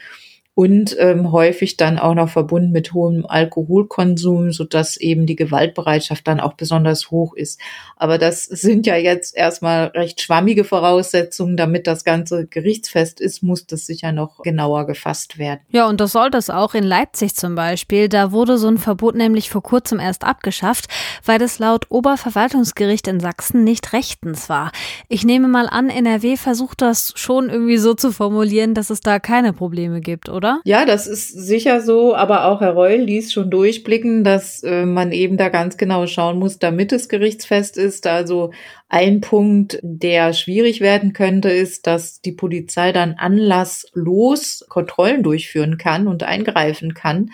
und 0.60 0.94
ähm, 1.00 1.32
häufig 1.32 1.78
dann 1.78 1.98
auch 1.98 2.16
noch 2.16 2.28
verbunden 2.28 2.74
mit 2.74 2.94
hohem 2.94 3.26
Alkoholkonsum, 3.26 4.52
so 4.52 4.66
dass 4.66 4.98
eben 4.98 5.26
die 5.26 5.38
Gewaltbereitschaft 5.38 6.28
dann 6.28 6.42
auch 6.42 6.56
besonders 6.56 7.12
hoch 7.12 7.34
ist. 7.34 7.62
Aber 7.96 8.18
das 8.18 8.44
sind 8.44 8.86
ja 8.86 8.98
jetzt 8.98 9.38
erstmal 9.38 9.86
recht 9.86 10.20
schwammige 10.20 10.66
Voraussetzungen, 10.66 11.56
damit 11.56 11.88
das 11.88 12.04
Ganze 12.04 12.46
gerichtsfest 12.46 13.22
ist, 13.22 13.42
muss 13.42 13.68
das 13.68 13.86
sicher 13.86 14.12
noch 14.12 14.42
genauer 14.44 14.86
gefasst 14.86 15.38
werden. 15.38 15.62
Ja, 15.70 15.88
und 15.88 16.02
das 16.02 16.12
soll 16.12 16.30
das 16.30 16.50
auch 16.50 16.74
in 16.74 16.84
Leipzig 16.84 17.38
zum 17.38 17.56
Beispiel. 17.56 18.10
Da 18.10 18.34
wurde 18.34 18.58
so 18.58 18.68
ein 18.68 18.80
Verbot 18.80 19.16
nämlich 19.16 19.50
vor 19.50 19.64
kurzem 19.64 19.98
erst 19.98 20.26
abgeschafft, 20.26 20.88
weil 21.24 21.42
es 21.42 21.60
laut 21.60 21.86
Oberverwaltungsgericht 21.88 23.08
in 23.08 23.22
Sachsen 23.22 23.64
nicht 23.64 23.94
rechtens 23.94 24.50
war. 24.50 24.74
Ich 25.08 25.24
nehme 25.24 25.48
mal 25.48 25.70
an, 25.70 25.90
NRW 25.90 26.36
versucht 26.36 26.82
das 26.82 27.14
schon 27.16 27.50
irgendwie 27.50 27.78
so 27.78 27.94
zu 27.94 28.12
formulieren, 28.12 28.74
dass 28.74 28.90
es 28.90 29.00
da 29.00 29.20
keine 29.20 29.54
Probleme 29.54 30.02
gibt, 30.02 30.28
oder? 30.28 30.49
Oder? 30.50 30.62
Ja, 30.66 30.86
das 30.86 31.08
ist 31.08 31.30
sicher 31.30 31.82
so, 31.82 32.16
aber 32.16 32.46
auch 32.46 32.62
Herr 32.62 32.74
Reul 32.74 33.02
ließ 33.02 33.32
schon 33.32 33.50
durchblicken, 33.50 34.24
dass 34.24 34.64
äh, 34.64 34.86
man 34.86 35.12
eben 35.12 35.38
da 35.38 35.50
ganz 35.50 35.78
genau 35.78 36.08
schauen 36.08 36.40
muss, 36.40 36.60
damit 36.60 36.92
es 36.92 37.10
gerichtsfest 37.10 37.78
ist. 37.78 38.08
Also 38.08 38.52
ein 38.88 39.22
Punkt, 39.22 39.80
der 39.82 40.34
schwierig 40.34 40.82
werden 40.82 41.14
könnte, 41.14 41.50
ist, 41.50 41.88
dass 41.88 42.22
die 42.22 42.32
Polizei 42.32 42.92
dann 42.92 43.14
anlasslos 43.14 44.66
Kontrollen 44.70 45.24
durchführen 45.24 45.78
kann 45.78 46.08
und 46.08 46.24
eingreifen 46.24 46.94
kann. 46.94 47.32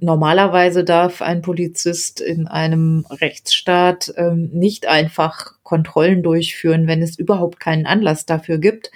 Normalerweise 0.00 0.84
darf 0.84 1.22
ein 1.22 1.42
Polizist 1.42 2.20
in 2.20 2.46
einem 2.46 3.04
Rechtsstaat 3.10 4.12
ähm, 4.16 4.48
nicht 4.52 4.86
einfach 4.86 5.54
Kontrollen 5.64 6.22
durchführen, 6.22 6.86
wenn 6.86 7.02
es 7.02 7.18
überhaupt 7.18 7.58
keinen 7.58 7.84
Anlass 7.84 8.24
dafür 8.24 8.58
gibt. 8.58 8.92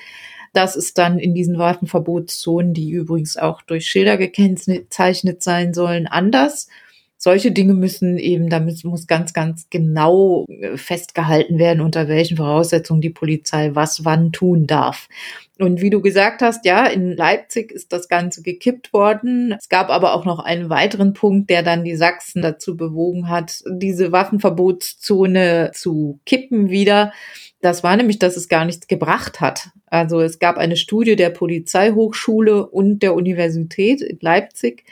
Das 0.53 0.77
ist 0.77 0.99
dann 0.99 1.19
in 1.19 1.35
diesen 1.35 1.59
Waffenverbotszonen, 1.59 2.75
die 2.75 2.91
übrigens 2.91 3.37
auch 3.37 3.63
durch 3.63 3.87
Schilder 3.87 4.17
gekennzeichnet 4.17 5.43
sein 5.43 5.73
sollen, 5.75 6.07
anders. 6.07 6.69
Solche 7.25 7.53
Dinge 7.53 7.75
müssen 7.75 8.19
eben, 8.19 8.49
damit 8.49 8.83
muss 8.85 9.07
ganz, 9.07 9.33
ganz 9.33 9.69
genau 9.71 10.45
äh, 10.49 10.77
festgehalten 10.77 11.57
werden, 11.61 11.81
unter 11.81 12.09
welchen 12.09 12.37
Voraussetzungen 12.37 13.01
die 13.01 13.11
Polizei 13.11 13.77
was 13.77 14.05
wann 14.05 14.33
tun 14.33 14.67
darf. 14.67 15.09
Und 15.61 15.81
wie 15.81 15.91
du 15.91 16.01
gesagt 16.01 16.43
hast, 16.43 16.67
ja, 16.67 16.85
in 16.85 17.17
Leipzig 17.17 17.71
ist 17.71 17.93
das 17.93 18.09
Ganze 18.09 18.43
gekippt 18.43 18.93
worden. 18.93 19.55
Es 19.57 19.69
gab 19.69 19.91
aber 19.91 20.15
auch 20.15 20.25
noch 20.25 20.41
einen 20.41 20.69
weiteren 20.69 21.13
Punkt, 21.13 21.49
der 21.49 21.63
dann 21.63 21.85
die 21.85 21.95
Sachsen 21.95 22.43
dazu 22.43 22.77
bewogen 22.77 23.29
hat, 23.29 23.63
diese 23.71 24.11
Waffenverbotszone 24.11 25.71
zu 25.75 26.19
kippen 26.27 26.71
wieder. 26.71 27.13
Das 27.63 27.85
war 27.85 27.97
nämlich, 27.97 28.19
dass 28.19 28.37
es 28.37 28.49
gar 28.49 28.65
nichts 28.65 28.89
gebracht 28.89 29.41
hat. 29.41 29.71
Also 29.87 30.21
es 30.21 30.41
gab 30.41 30.59
eine 30.59 30.77
Studie 30.77 31.15
der 31.15 31.31
Polizeihochschule 31.31 32.67
und 32.67 33.03
der 33.05 33.15
Universität 33.15 34.03
in 34.03 34.19
Leipzig. 34.21 34.85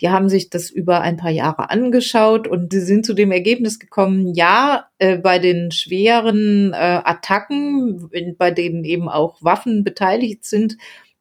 Die 0.00 0.10
haben 0.10 0.28
sich 0.28 0.50
das 0.50 0.68
über 0.68 1.00
ein 1.00 1.16
paar 1.16 1.30
Jahre 1.30 1.70
angeschaut 1.70 2.48
und 2.48 2.72
sie 2.72 2.80
sind 2.80 3.06
zu 3.06 3.14
dem 3.14 3.30
Ergebnis 3.30 3.78
gekommen, 3.78 4.34
ja, 4.34 4.88
äh, 4.98 5.16
bei 5.16 5.38
den 5.38 5.70
schweren 5.70 6.72
äh, 6.72 7.00
Attacken, 7.04 8.10
bei 8.36 8.50
denen 8.50 8.84
eben 8.84 9.08
auch 9.08 9.38
Waffen 9.40 9.84
beteiligt 9.84 10.44
sind, 10.44 10.76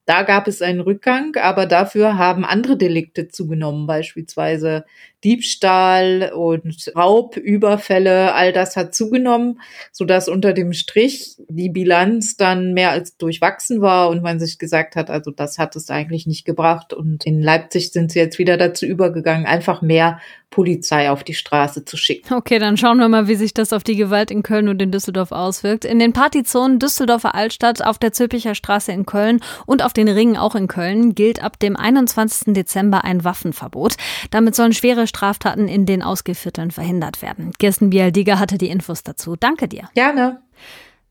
da 0.05 0.21
gab 0.21 0.47
es 0.47 0.61
einen 0.61 0.81
Rückgang, 0.81 1.35
aber 1.35 1.65
dafür 1.65 2.17
haben 2.17 2.45
andere 2.45 2.77
Delikte 2.77 3.27
zugenommen, 3.27 3.87
beispielsweise 3.87 4.85
Diebstahl 5.25 6.31
und 6.35 6.91
Raubüberfälle. 6.95 8.33
All 8.33 8.53
das 8.53 8.75
hat 8.75 8.93
zugenommen, 8.93 9.59
so 9.91 10.05
dass 10.05 10.29
unter 10.29 10.53
dem 10.53 10.71
Strich 10.71 11.35
die 11.49 11.69
Bilanz 11.69 12.37
dann 12.37 12.73
mehr 12.73 12.91
als 12.91 13.17
durchwachsen 13.17 13.81
war 13.81 14.09
und 14.09 14.21
man 14.21 14.39
sich 14.39 14.59
gesagt 14.59 14.95
hat, 14.95 15.09
also 15.09 15.31
das 15.31 15.57
hat 15.57 15.75
es 15.75 15.89
eigentlich 15.89 16.27
nicht 16.27 16.45
gebracht. 16.45 16.93
Und 16.93 17.25
in 17.25 17.41
Leipzig 17.41 17.91
sind 17.91 18.11
sie 18.11 18.19
jetzt 18.19 18.37
wieder 18.37 18.55
dazu 18.57 18.85
übergegangen, 18.85 19.47
einfach 19.47 19.81
mehr 19.81 20.19
Polizei 20.55 21.11
auf 21.11 21.25
die 21.25 21.33
Straße 21.33 21.83
zu 21.83 21.97
schicken. 21.97 22.33
Okay, 22.33 22.59
dann 22.59 22.77
schauen 22.77 22.97
wir 22.97 23.09
mal, 23.09 23.27
wie 23.27 23.35
sich 23.35 23.53
das 23.53 23.73
auf 23.73 23.83
die 23.83 23.97
Gewalt 23.97 24.31
in 24.31 24.41
Köln 24.41 24.69
und 24.69 24.81
in 24.81 24.89
Düsseldorf 24.89 25.33
auswirkt. 25.33 25.83
In 25.83 25.99
den 25.99 26.13
Partyzonen 26.13 26.79
Düsseldorfer 26.79 27.35
Altstadt, 27.35 27.83
auf 27.83 27.97
der 27.97 28.13
Zülpicher 28.13 28.55
Straße 28.55 28.93
in 28.93 29.05
Köln 29.05 29.41
und 29.65 29.83
auf 29.83 29.91
den 29.91 30.07
Ringen 30.07 30.37
auch 30.37 30.55
in 30.55 30.67
Köln 30.67 31.13
gilt 31.13 31.43
ab 31.43 31.59
dem 31.59 31.75
21. 31.75 32.53
Dezember 32.53 33.03
ein 33.03 33.25
Waffenverbot. 33.25 33.95
Damit 34.31 34.55
sollen 34.55 34.71
schwere 34.71 35.07
Straftaten 35.15 35.69
in 35.69 35.85
den 35.85 36.03
Ausgevierteln 36.03 36.71
verhindert 36.71 37.21
werden. 37.21 37.53
Kirsten 37.57 37.89
Bialdiger 37.89 38.37
hatte 38.37 38.57
die 38.57 38.67
Infos 38.67 39.01
dazu. 39.01 39.37
Danke 39.37 39.69
dir. 39.69 39.89
Gerne. 39.93 40.41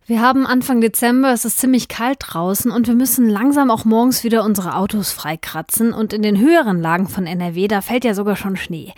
Wir 0.06 0.20
haben 0.20 0.46
Anfang 0.46 0.82
Dezember, 0.82 1.32
es 1.32 1.46
ist 1.46 1.56
ziemlich 1.56 1.88
kalt 1.88 2.18
draußen 2.20 2.70
und 2.70 2.88
wir 2.88 2.94
müssen 2.94 3.26
langsam 3.26 3.70
auch 3.70 3.86
morgens 3.86 4.22
wieder 4.22 4.44
unsere 4.44 4.76
Autos 4.76 5.12
freikratzen 5.12 5.94
und 5.94 6.12
in 6.12 6.20
den 6.20 6.38
höheren 6.38 6.78
Lagen 6.82 7.08
von 7.08 7.26
NRW, 7.26 7.68
da 7.68 7.80
fällt 7.80 8.04
ja 8.04 8.12
sogar 8.12 8.36
schon 8.36 8.56
Schnee. 8.56 8.92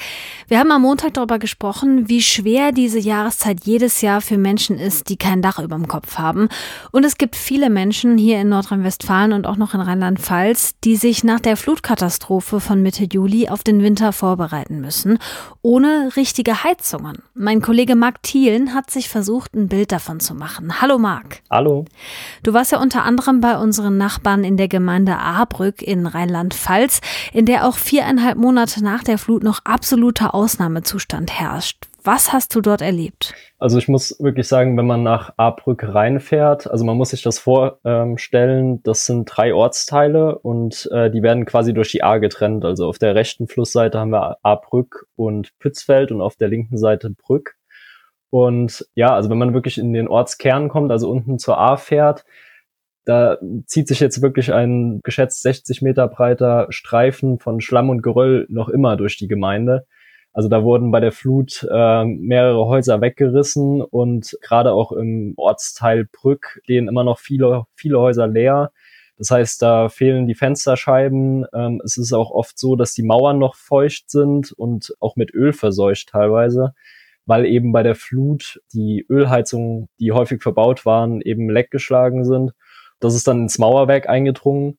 Wir 0.49 0.59
haben 0.59 0.73
am 0.73 0.83
Montag 0.83 1.15
darüber 1.15 1.39
gesprochen, 1.39 2.09
wie 2.09 2.21
schwer 2.21 2.73
diese 2.73 2.99
Jahreszeit 2.99 3.61
jedes 3.63 4.01
Jahr 4.01 4.21
für 4.21 4.37
Menschen 4.37 4.81
ist, 4.81 5.09
die 5.09 5.17
kein 5.17 5.43
Dach 5.43 5.61
über 5.61 5.77
dem 5.77 5.87
Kopf 5.87 6.19
haben. 6.19 6.49
Und 6.91 7.05
es 7.05 7.19
gibt 7.19 7.37
viele 7.37 7.71
Menschen 7.71 8.19
hier 8.19 8.41
in 8.41 8.49
Nordrhein-Westfalen 8.49 9.33
und 9.33 9.47
auch 9.47 9.57
noch 9.57 9.75
in 9.75 9.83
Rheinland-Pfalz, 9.83 10.75
die 10.83 10.97
sich 10.97 11.23
nach 11.23 11.39
der 11.39 11.57
Flutkatastrophe 11.57 12.59
von 12.59 12.83
Mitte 12.83 13.05
Juli 13.05 13.49
auf 13.49 13.63
den 13.63 13.81
Winter 13.81 14.13
vorbereiten 14.13 14.81
müssen, 14.81 15.21
ohne 15.63 16.11
richtige 16.17 16.65
Heizungen. 16.65 17.23
Mein 17.35 17.63
Kollege 17.63 17.95
Marc 17.95 18.25
Thielen 18.25 18.75
hat 18.75 18.91
sich 18.91 19.09
versucht, 19.09 19.55
ein 19.55 19.69
Bild 19.69 19.93
davon 19.93 20.19
zu 20.19 20.35
machen. 20.35 20.81
Hallo 20.81 20.96
Marc. 20.99 21.43
Hallo. 21.51 21.85
Du 22.43 22.53
warst 22.53 22.73
ja 22.73 22.81
unter 22.81 23.05
anderem 23.05 23.41
bei 23.41 23.57
unseren 23.59 23.97
Nachbarn 23.97 24.45
in 24.45 24.57
der 24.57 24.69
Gemeinde 24.69 25.17
Ahrbrück 25.17 25.83
in 25.83 26.07
Rheinland-Pfalz, 26.07 27.01
in 27.33 27.47
der 27.47 27.67
auch 27.67 27.77
viereinhalb 27.77 28.39
Monate 28.39 28.83
nach 28.83 29.03
der 29.03 29.19
Flut 29.19 29.43
noch 29.43 29.61
absoluter 29.65 30.35
Ausnahmezustand 30.35 31.39
herrscht. 31.39 31.87
Was 32.07 32.33
hast 32.33 32.55
du 32.55 32.61
dort 32.61 32.83
erlebt? 32.83 33.35
Also 33.59 33.79
ich 33.79 33.89
muss 33.89 34.15
wirklich 34.21 34.47
sagen, 34.47 34.77
wenn 34.79 34.87
man 34.87 35.03
nach 35.03 35.33
Ahrbrück 35.39 35.83
reinfährt, 35.83 36.71
also 36.71 36.85
man 36.85 36.97
muss 36.97 37.11
sich 37.11 37.23
das 37.23 37.41
vorstellen, 37.41 38.81
das 38.85 39.07
sind 39.07 39.25
drei 39.25 39.53
Ortsteile 39.53 40.39
und 40.39 40.89
äh, 40.93 41.11
die 41.11 41.25
werden 41.25 41.47
quasi 41.47 41.75
durch 41.75 41.91
die 41.91 42.05
Ahr 42.05 42.21
getrennt. 42.21 42.65
Also 42.65 42.87
auf 42.87 42.99
der 42.99 43.17
rechten 43.17 43.49
Flussseite 43.49 43.99
haben 43.99 44.13
wir 44.13 44.37
Ahrbrück 44.45 45.09
und 45.17 45.59
Pützfeld 45.59 46.13
und 46.13 46.21
auf 46.21 46.37
der 46.37 46.47
linken 46.47 46.79
Seite 46.79 47.11
Brück. 47.11 47.57
Und 48.31 48.87
ja, 48.95 49.15
also 49.15 49.31
wenn 49.31 49.39
man 49.39 49.55
wirklich 49.55 49.79
in 49.79 49.93
den 49.93 50.09
Ortskern 50.09 50.69
kommt, 50.69 50.91
also 50.91 51.11
unten 51.11 51.39
zur 51.39 51.59
A 51.59 51.77
fährt, 51.77 52.25
da 53.05 53.39
zieht 53.67 53.87
sich 53.87 54.01
jetzt 54.01 54.21
wirklich 54.21 54.53
ein 54.53 55.01
geschätzt 55.05 55.43
60 55.43 55.81
Meter 55.81 56.09
breiter 56.09 56.67
Streifen 56.71 57.39
von 57.39 57.61
Schlamm 57.61 57.89
und 57.89 58.03
Geröll 58.03 58.47
noch 58.51 58.69
immer 58.69 58.97
durch 58.97 59.17
die 59.17 59.29
Gemeinde. 59.29 59.87
Also 60.33 60.49
da 60.49 60.65
wurden 60.65 60.91
bei 60.91 61.01
der 61.01 61.13
Flut 61.13 61.67
äh, 61.71 62.05
mehrere 62.05 62.67
Häuser 62.67 63.01
weggerissen 63.01 63.81
und 63.81 64.37
gerade 64.43 64.73
auch 64.73 64.93
im 64.93 65.35
Ortsteil 65.37 66.07
Brück 66.13 66.61
stehen 66.65 66.89
immer 66.89 67.05
noch 67.05 67.19
viele, 67.19 67.65
viele 67.75 68.01
Häuser 68.01 68.27
leer. 68.27 68.73
Das 69.17 69.31
heißt, 69.31 69.63
da 69.63 69.89
fehlen 69.89 70.27
die 70.27 70.35
Fensterscheiben. 70.35 71.47
Ähm, 71.55 71.81
es 71.85 71.97
ist 71.97 72.13
auch 72.13 72.33
oft 72.33 72.59
so, 72.59 72.77
dass 72.77 72.93
die 72.93 73.05
Mauern 73.05 73.39
noch 73.39 73.55
feucht 73.55 74.11
sind 74.11 74.53
und 74.53 74.95
auch 75.01 75.17
mit 75.17 75.33
Öl 75.33 75.55
verseucht 75.55 76.11
teilweise 76.11 76.75
weil 77.27 77.45
eben 77.45 77.73
bei 77.73 77.83
der 77.83 77.97
Flut 77.97 78.61
die 78.73 79.05
Ölheizungen, 79.11 79.89
die 79.99 80.13
häufig 80.13 80.43
verbaut 80.43 80.87
waren, 80.87 81.21
eben 81.21 81.51
leckgeschlagen 81.51 82.25
sind. 82.25 82.53
Das 83.01 83.15
ist 83.15 83.27
dann 83.27 83.43
ins 83.43 83.59
Mauerwerk 83.59 84.09
eingedrungen. 84.09 84.79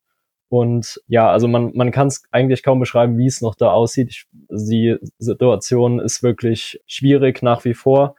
Und 0.50 1.02
ja, 1.08 1.30
also 1.30 1.50
man, 1.50 1.72
man 1.76 1.92
kann 1.92 2.08
es 2.08 2.24
eigentlich 2.32 2.64
kaum 2.64 2.80
beschreiben, 2.80 3.18
wie 3.18 3.28
es 3.28 3.42
noch 3.42 3.56
da 3.56 3.72
aussieht. 3.72 4.10
Ich, 4.10 4.26
die 4.50 4.96
Situation 5.20 6.00
ist 6.00 6.24
wirklich 6.24 6.82
schwierig 6.88 7.44
nach 7.44 7.66
wie 7.66 7.74
vor. 7.74 8.16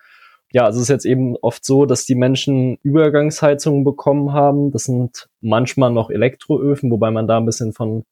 Ja, 0.53 0.65
also 0.65 0.79
es 0.79 0.85
ist 0.85 0.89
jetzt 0.91 1.07
eben 1.07 1.37
oft 1.37 1.65
so, 1.65 1.87
dass 1.87 2.05
die 2.05 2.15
Menschen 2.15 2.79
Übergangsheizungen 2.83 3.83
bekommen 3.85 4.35
haben. 4.35 4.71
Das 4.73 4.85
sind 4.85 5.29
manchmal 5.41 5.91
noch 5.91 6.11
Elektroöfen, 6.11 6.91
wobei 6.91 7.11
man 7.11 7.27
da 7.27 7.39
ein 7.39 7.47
bisschen 7.47 7.73
von 7.73 8.05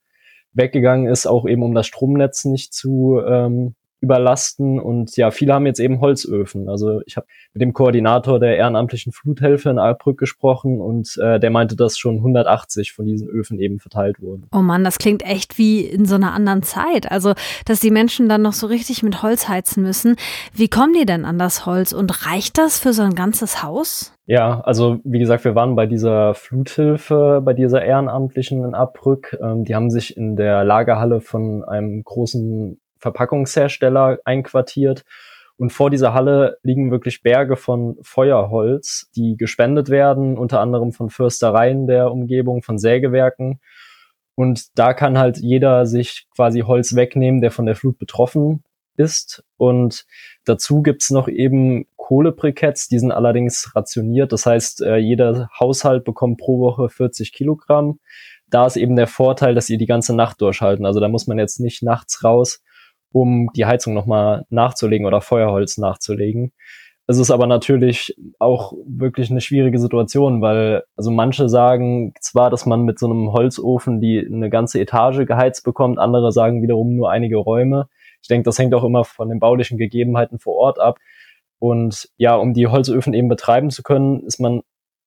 weggegangen 0.53 1.07
ist, 1.07 1.27
auch 1.27 1.47
eben 1.47 1.61
um 1.61 1.75
das 1.75 1.85
Stromnetz 1.85 2.45
nicht 2.45 2.73
zu 2.73 3.21
ähm, 3.23 3.75
überlasten. 3.99 4.79
Und 4.79 5.15
ja, 5.17 5.31
viele 5.31 5.53
haben 5.53 5.65
jetzt 5.65 5.79
eben 5.79 5.99
Holzöfen. 5.99 6.69
Also 6.69 7.01
ich 7.05 7.17
habe 7.17 7.27
mit 7.53 7.61
dem 7.61 7.73
Koordinator 7.73 8.39
der 8.39 8.57
ehrenamtlichen 8.57 9.11
Fluthilfe 9.11 9.69
in 9.69 9.79
Albrück 9.79 10.19
gesprochen 10.19 10.79
und 10.81 11.17
äh, 11.21 11.39
der 11.39 11.49
meinte, 11.49 11.75
dass 11.75 11.97
schon 11.97 12.17
180 12.17 12.93
von 12.93 13.05
diesen 13.05 13.27
Öfen 13.27 13.59
eben 13.59 13.79
verteilt 13.79 14.21
wurden. 14.21 14.47
Oh 14.51 14.61
Mann, 14.61 14.83
das 14.83 14.99
klingt 14.99 15.23
echt 15.23 15.57
wie 15.57 15.81
in 15.81 16.05
so 16.05 16.15
einer 16.15 16.33
anderen 16.33 16.63
Zeit. 16.63 17.11
Also, 17.11 17.33
dass 17.65 17.79
die 17.79 17.91
Menschen 17.91 18.29
dann 18.29 18.41
noch 18.41 18.53
so 18.53 18.67
richtig 18.67 19.03
mit 19.03 19.23
Holz 19.23 19.47
heizen 19.47 19.83
müssen. 19.83 20.15
Wie 20.53 20.69
kommen 20.69 20.93
die 20.93 21.05
denn 21.05 21.25
an 21.25 21.39
das 21.39 21.65
Holz 21.65 21.93
und 21.93 22.25
reicht 22.25 22.57
das 22.57 22.79
für 22.79 22.93
so 22.93 23.01
ein 23.01 23.15
ganzes 23.15 23.63
Haus? 23.63 24.13
Ja, 24.25 24.59
also 24.61 24.99
wie 25.05 25.19
gesagt, 25.19 25.45
wir 25.45 25.55
waren 25.55 25.75
bei 25.75 25.85
dieser 25.85 26.33
Fluthilfe, 26.33 27.41
bei 27.43 27.53
dieser 27.53 27.83
Ehrenamtlichen 27.83 28.63
in 28.63 28.75
Abrück. 28.75 29.37
Ähm, 29.41 29.63
die 29.63 29.73
haben 29.73 29.89
sich 29.89 30.17
in 30.17 30.35
der 30.35 30.65
Lagerhalle 30.65 31.21
von 31.21 31.63
einem 31.63 32.03
großen 32.03 32.77
Verpackungshersteller 32.99 34.19
einquartiert. 34.25 35.03
Und 35.57 35.71
vor 35.71 35.89
dieser 35.89 36.13
Halle 36.13 36.57
liegen 36.61 36.91
wirklich 36.91 37.23
Berge 37.23 37.55
von 37.55 37.97
Feuerholz, 38.01 39.09
die 39.15 39.37
gespendet 39.37 39.89
werden, 39.89 40.37
unter 40.37 40.59
anderem 40.59 40.91
von 40.91 41.09
Förstereien 41.09 41.87
der 41.87 42.11
Umgebung, 42.11 42.61
von 42.61 42.77
Sägewerken. 42.77 43.59
Und 44.35 44.77
da 44.77 44.93
kann 44.93 45.17
halt 45.17 45.37
jeder 45.39 45.87
sich 45.87 46.27
quasi 46.35 46.59
Holz 46.59 46.95
wegnehmen, 46.95 47.41
der 47.41 47.49
von 47.49 47.65
der 47.65 47.75
Flut 47.75 47.97
betroffen 47.97 48.63
ist. 48.97 49.43
Und 49.57 50.05
dazu 50.45 50.83
gibt's 50.83 51.09
noch 51.09 51.27
eben 51.27 51.87
Kohlebriketts, 51.95 52.87
die 52.87 52.99
sind 52.99 53.11
allerdings 53.11 53.75
rationiert. 53.75 54.31
Das 54.31 54.45
heißt, 54.45 54.81
äh, 54.81 54.97
jeder 54.97 55.49
Haushalt 55.59 56.03
bekommt 56.03 56.39
pro 56.39 56.59
Woche 56.59 56.87
40 56.87 57.33
Kilogramm. 57.33 57.99
Da 58.49 58.65
ist 58.65 58.77
eben 58.77 58.95
der 58.95 59.07
Vorteil, 59.07 59.55
dass 59.55 59.69
ihr 59.69 59.77
die 59.77 59.87
ganze 59.87 60.15
Nacht 60.15 60.39
durchhalten. 60.39 60.85
Also 60.85 60.99
da 60.99 61.09
muss 61.09 61.27
man 61.27 61.37
jetzt 61.37 61.59
nicht 61.59 61.83
nachts 61.83 62.23
raus, 62.23 62.61
um 63.11 63.49
die 63.55 63.65
Heizung 63.65 63.93
nochmal 63.93 64.45
nachzulegen 64.49 65.07
oder 65.07 65.21
Feuerholz 65.21 65.77
nachzulegen. 65.77 66.51
Es 67.09 67.17
ist 67.19 67.31
aber 67.31 67.47
natürlich 67.47 68.17
auch 68.37 68.73
wirklich 68.85 69.31
eine 69.31 69.39
schwierige 69.39 69.79
Situation, 69.79 70.41
weil 70.41 70.83
also 70.97 71.09
manche 71.09 71.47
sagen 71.47 72.13
zwar, 72.19 72.49
dass 72.49 72.65
man 72.65 72.83
mit 72.83 72.99
so 72.99 73.05
einem 73.05 73.31
Holzofen 73.31 74.01
die 74.01 74.19
eine 74.19 74.49
ganze 74.49 74.81
Etage 74.81 75.25
geheizt 75.25 75.63
bekommt, 75.63 75.99
andere 75.99 76.33
sagen 76.33 76.61
wiederum 76.61 76.97
nur 76.97 77.09
einige 77.09 77.37
Räume. 77.37 77.87
Ich 78.21 78.27
denke, 78.27 78.43
das 78.43 78.59
hängt 78.59 78.73
auch 78.73 78.83
immer 78.83 79.05
von 79.05 79.29
den 79.29 79.39
baulichen 79.39 79.77
Gegebenheiten 79.77 80.37
vor 80.37 80.55
Ort 80.55 80.79
ab. 80.79 80.97
Und 81.59 82.09
ja, 82.17 82.35
um 82.35 82.53
die 82.53 82.67
Holzöfen 82.67 83.13
eben 83.13 83.29
betreiben 83.29 83.69
zu 83.69 83.83
können, 83.83 84.25
ist 84.25 84.41
man 84.41 84.61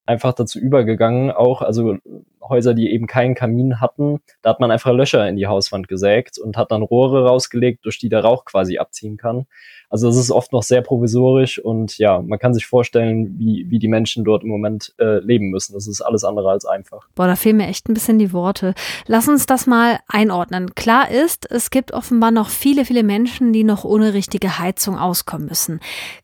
einfach 0.07 0.33
dazu 0.33 0.59
übergegangen, 0.59 1.31
auch 1.31 1.61
also 1.61 1.97
Häuser, 2.41 2.75
die 2.75 2.91
eben 2.91 3.07
keinen 3.07 3.35
Kamin 3.35 3.81
hatten, 3.81 4.21
da 4.43 4.51
hat 4.51 4.61
man 4.61 4.71
einfach 4.71 4.93
Löcher 4.93 5.29
in 5.29 5.37
die 5.37 5.47
Hauswand 5.47 5.89
gesägt 5.89 6.39
und 6.39 6.57
hat 6.57 6.71
dann 6.71 6.83
Rohre 6.83 7.27
rausgelegt, 7.27 7.85
durch 7.85 7.99
die 7.99 8.09
der 8.09 8.25
Rauch 8.25 8.45
quasi 8.45 8.79
abziehen 8.79 9.17
kann. 9.17 9.47
Also 9.91 10.09
es 10.09 10.17
ist 10.17 10.31
oft 10.31 10.53
noch 10.53 10.63
sehr 10.63 10.83
provisorisch 10.83 11.59
und 11.59 11.99
ja, 11.99 12.23
man 12.23 12.39
kann 12.39 12.55
sich 12.55 12.65
vorstellen, 12.65 13.35
wie, 13.39 13.67
wie 13.69 13.81
die 13.81 13.89
Menschen 13.89 14.25
dort 14.25 14.45
im 14.45 14.49
Moment 14.49 14.95
äh, 14.99 15.19
leben 15.19 15.51
müssen. 15.51 15.75
Das 15.75 15.89
ist 15.89 16.01
alles 16.01 16.23
andere 16.23 16.49
als 16.49 16.65
einfach. 16.65 17.09
Boah, 17.17 17.27
da 17.27 17.35
fehlen 17.35 17.57
mir 17.57 17.67
echt 17.67 17.89
ein 17.89 17.95
bisschen 17.95 18.21
die 18.21 18.33
Worte. 18.33 18.75
Lass 19.09 19.27
uns 19.27 19.47
das 19.47 19.67
mal 19.67 19.99
einordnen. 20.07 20.77
Klar 20.77 21.11
ist, 21.11 21.51
es 21.51 21.71
gibt 21.71 21.93
offenbar 21.93 22.31
noch 22.31 22.51
viele, 22.51 22.85
viele 22.85 23.03
Menschen, 23.03 23.53
die 23.53 23.65
noch 23.65 23.85
ohne 23.85 24.15
richtige 24.15 24.61
Heizung 24.61 24.97
auskommen 24.97 25.49
müssen. 25.49 25.81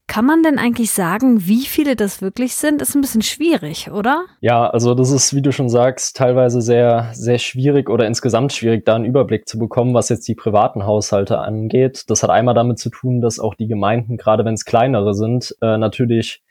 Kann 0.07 0.25
man 0.25 0.45
denn 0.45 0.61
eigentlich 0.61 0.93
sagen, 0.93 1.49
wie 1.49 1.67
viele 1.67 1.97
das 1.97 2.23
wirklich 2.23 2.55
sind? 2.55 2.81
Ist 2.81 2.95
ein 2.95 3.01
bisschen 3.01 3.23
schwierig, 3.23 3.91
oder? 3.91 4.27
Ja, 4.41 4.71
also 4.71 4.95
das 4.95 5.11
ist, 5.11 5.35
wie 5.35 5.43
du 5.43 5.51
schon 5.51 5.69
sagst, 5.69 6.06
teilweise 6.13 6.61
sehr, 6.61 7.11
sehr 7.13 7.39
schwierig 7.39 7.89
oder 7.89 8.07
insgesamt 8.07 8.53
schwierig, 8.53 8.85
da 8.85 8.95
einen 8.95 9.05
Überblick 9.05 9.49
zu 9.49 9.59
bekommen, 9.59 9.95
was 9.95 10.09
jetzt 10.09 10.29
die 10.29 10.35
privaten 10.35 10.85
Haushalte 10.85 11.39
angeht. 11.39 12.05
Das 12.09 12.23
hat 12.23 12.31
einmal 12.31 12.55
damit 12.55 12.79
zu 12.79 12.91
tun, 12.91 13.21
dass 13.21 13.39
auch 13.39 13.55
die 13.55 13.67
Gemeinden, 13.67 14.17
gerade 14.17 14.45
wenn 14.45 14.55
es 14.55 14.65
kleinere 14.65 15.15
sind, 15.15 15.57
äh, 15.63 15.79
natürlich 15.79 16.43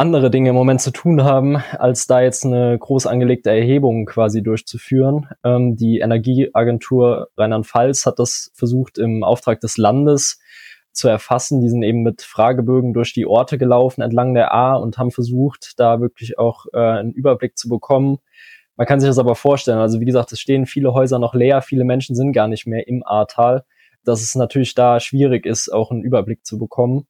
andere 0.00 0.30
Dinge 0.30 0.48
im 0.48 0.54
Moment 0.54 0.80
zu 0.80 0.92
tun 0.92 1.24
haben, 1.24 1.56
als 1.78 2.06
da 2.06 2.22
jetzt 2.22 2.46
eine 2.46 2.78
groß 2.78 3.06
angelegte 3.06 3.50
Erhebung 3.50 4.06
quasi 4.06 4.42
durchzuführen. 4.42 5.28
Ähm, 5.44 5.76
die 5.76 5.98
Energieagentur 5.98 7.28
Rheinland-Pfalz 7.36 8.06
hat 8.06 8.18
das 8.18 8.50
versucht 8.54 8.96
im 8.96 9.22
Auftrag 9.22 9.60
des 9.60 9.76
Landes 9.76 10.40
zu 10.92 11.08
erfassen. 11.08 11.60
Die 11.60 11.68
sind 11.68 11.82
eben 11.82 12.02
mit 12.02 12.22
Fragebögen 12.22 12.94
durch 12.94 13.12
die 13.12 13.26
Orte 13.26 13.58
gelaufen 13.58 14.00
entlang 14.00 14.32
der 14.32 14.54
A 14.54 14.74
und 14.74 14.96
haben 14.96 15.10
versucht, 15.10 15.78
da 15.78 16.00
wirklich 16.00 16.38
auch 16.38 16.64
äh, 16.72 16.78
einen 16.78 17.12
Überblick 17.12 17.58
zu 17.58 17.68
bekommen. 17.68 18.18
Man 18.80 18.86
kann 18.86 18.98
sich 18.98 19.10
das 19.10 19.18
aber 19.18 19.34
vorstellen. 19.34 19.76
Also 19.76 20.00
wie 20.00 20.06
gesagt, 20.06 20.32
es 20.32 20.40
stehen 20.40 20.64
viele 20.64 20.94
Häuser 20.94 21.18
noch 21.18 21.34
leer, 21.34 21.60
viele 21.60 21.84
Menschen 21.84 22.16
sind 22.16 22.32
gar 22.32 22.48
nicht 22.48 22.66
mehr 22.66 22.88
im 22.88 23.02
Ahrtal, 23.04 23.64
dass 24.06 24.22
es 24.22 24.34
natürlich 24.36 24.74
da 24.74 25.00
schwierig 25.00 25.44
ist, 25.44 25.68
auch 25.68 25.90
einen 25.90 26.00
Überblick 26.00 26.46
zu 26.46 26.56
bekommen. 26.56 27.06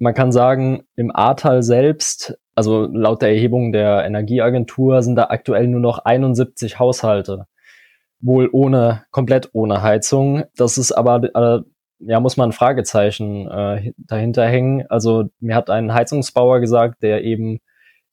Man 0.00 0.14
kann 0.14 0.32
sagen, 0.32 0.82
im 0.96 1.14
Ahrtal 1.14 1.62
selbst, 1.62 2.36
also 2.56 2.86
laut 2.86 3.22
der 3.22 3.28
Erhebung 3.28 3.70
der 3.70 4.04
Energieagentur, 4.04 5.00
sind 5.02 5.14
da 5.14 5.26
aktuell 5.26 5.68
nur 5.68 5.78
noch 5.78 6.00
71 6.00 6.80
Haushalte 6.80 7.46
wohl 8.18 8.48
ohne, 8.50 9.04
komplett 9.12 9.50
ohne 9.52 9.80
Heizung. 9.80 10.42
Das 10.56 10.76
ist 10.76 10.90
aber 10.90 11.22
äh, 11.22 11.62
ja, 12.00 12.18
muss 12.18 12.36
man 12.36 12.48
ein 12.48 12.52
Fragezeichen 12.52 13.48
äh, 13.48 13.92
dahinter 13.96 14.44
hängen. 14.48 14.88
Also 14.88 15.26
mir 15.38 15.54
hat 15.54 15.70
ein 15.70 15.94
Heizungsbauer 15.94 16.58
gesagt, 16.58 17.00
der 17.04 17.22
eben 17.22 17.60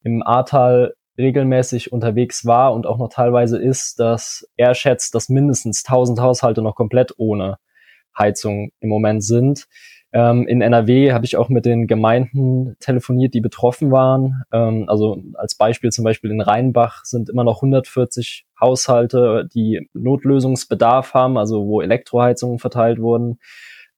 im 0.04 0.22
Ahrtal 0.22 0.94
regelmäßig 1.20 1.92
unterwegs 1.92 2.46
war 2.46 2.72
und 2.72 2.86
auch 2.86 2.98
noch 2.98 3.08
teilweise 3.08 3.58
ist, 3.58 4.00
dass 4.00 4.48
er 4.56 4.74
schätzt, 4.74 5.14
dass 5.14 5.28
mindestens 5.28 5.84
1000 5.84 6.20
Haushalte 6.20 6.62
noch 6.62 6.74
komplett 6.74 7.12
ohne 7.18 7.58
Heizung 8.18 8.70
im 8.80 8.88
Moment 8.88 9.22
sind. 9.22 9.66
Ähm, 10.12 10.48
in 10.48 10.60
NRW 10.60 11.12
habe 11.12 11.24
ich 11.24 11.36
auch 11.36 11.48
mit 11.48 11.64
den 11.64 11.86
Gemeinden 11.86 12.76
telefoniert, 12.80 13.34
die 13.34 13.40
betroffen 13.40 13.92
waren. 13.92 14.42
Ähm, 14.52 14.86
also 14.88 15.22
als 15.34 15.54
Beispiel 15.54 15.90
zum 15.90 16.04
Beispiel 16.04 16.32
in 16.32 16.40
Rheinbach 16.40 17.04
sind 17.04 17.28
immer 17.28 17.44
noch 17.44 17.58
140 17.58 18.46
Haushalte, 18.60 19.48
die 19.54 19.88
Notlösungsbedarf 19.92 21.14
haben, 21.14 21.38
also 21.38 21.66
wo 21.66 21.80
Elektroheizungen 21.80 22.58
verteilt 22.58 23.00
wurden 23.00 23.38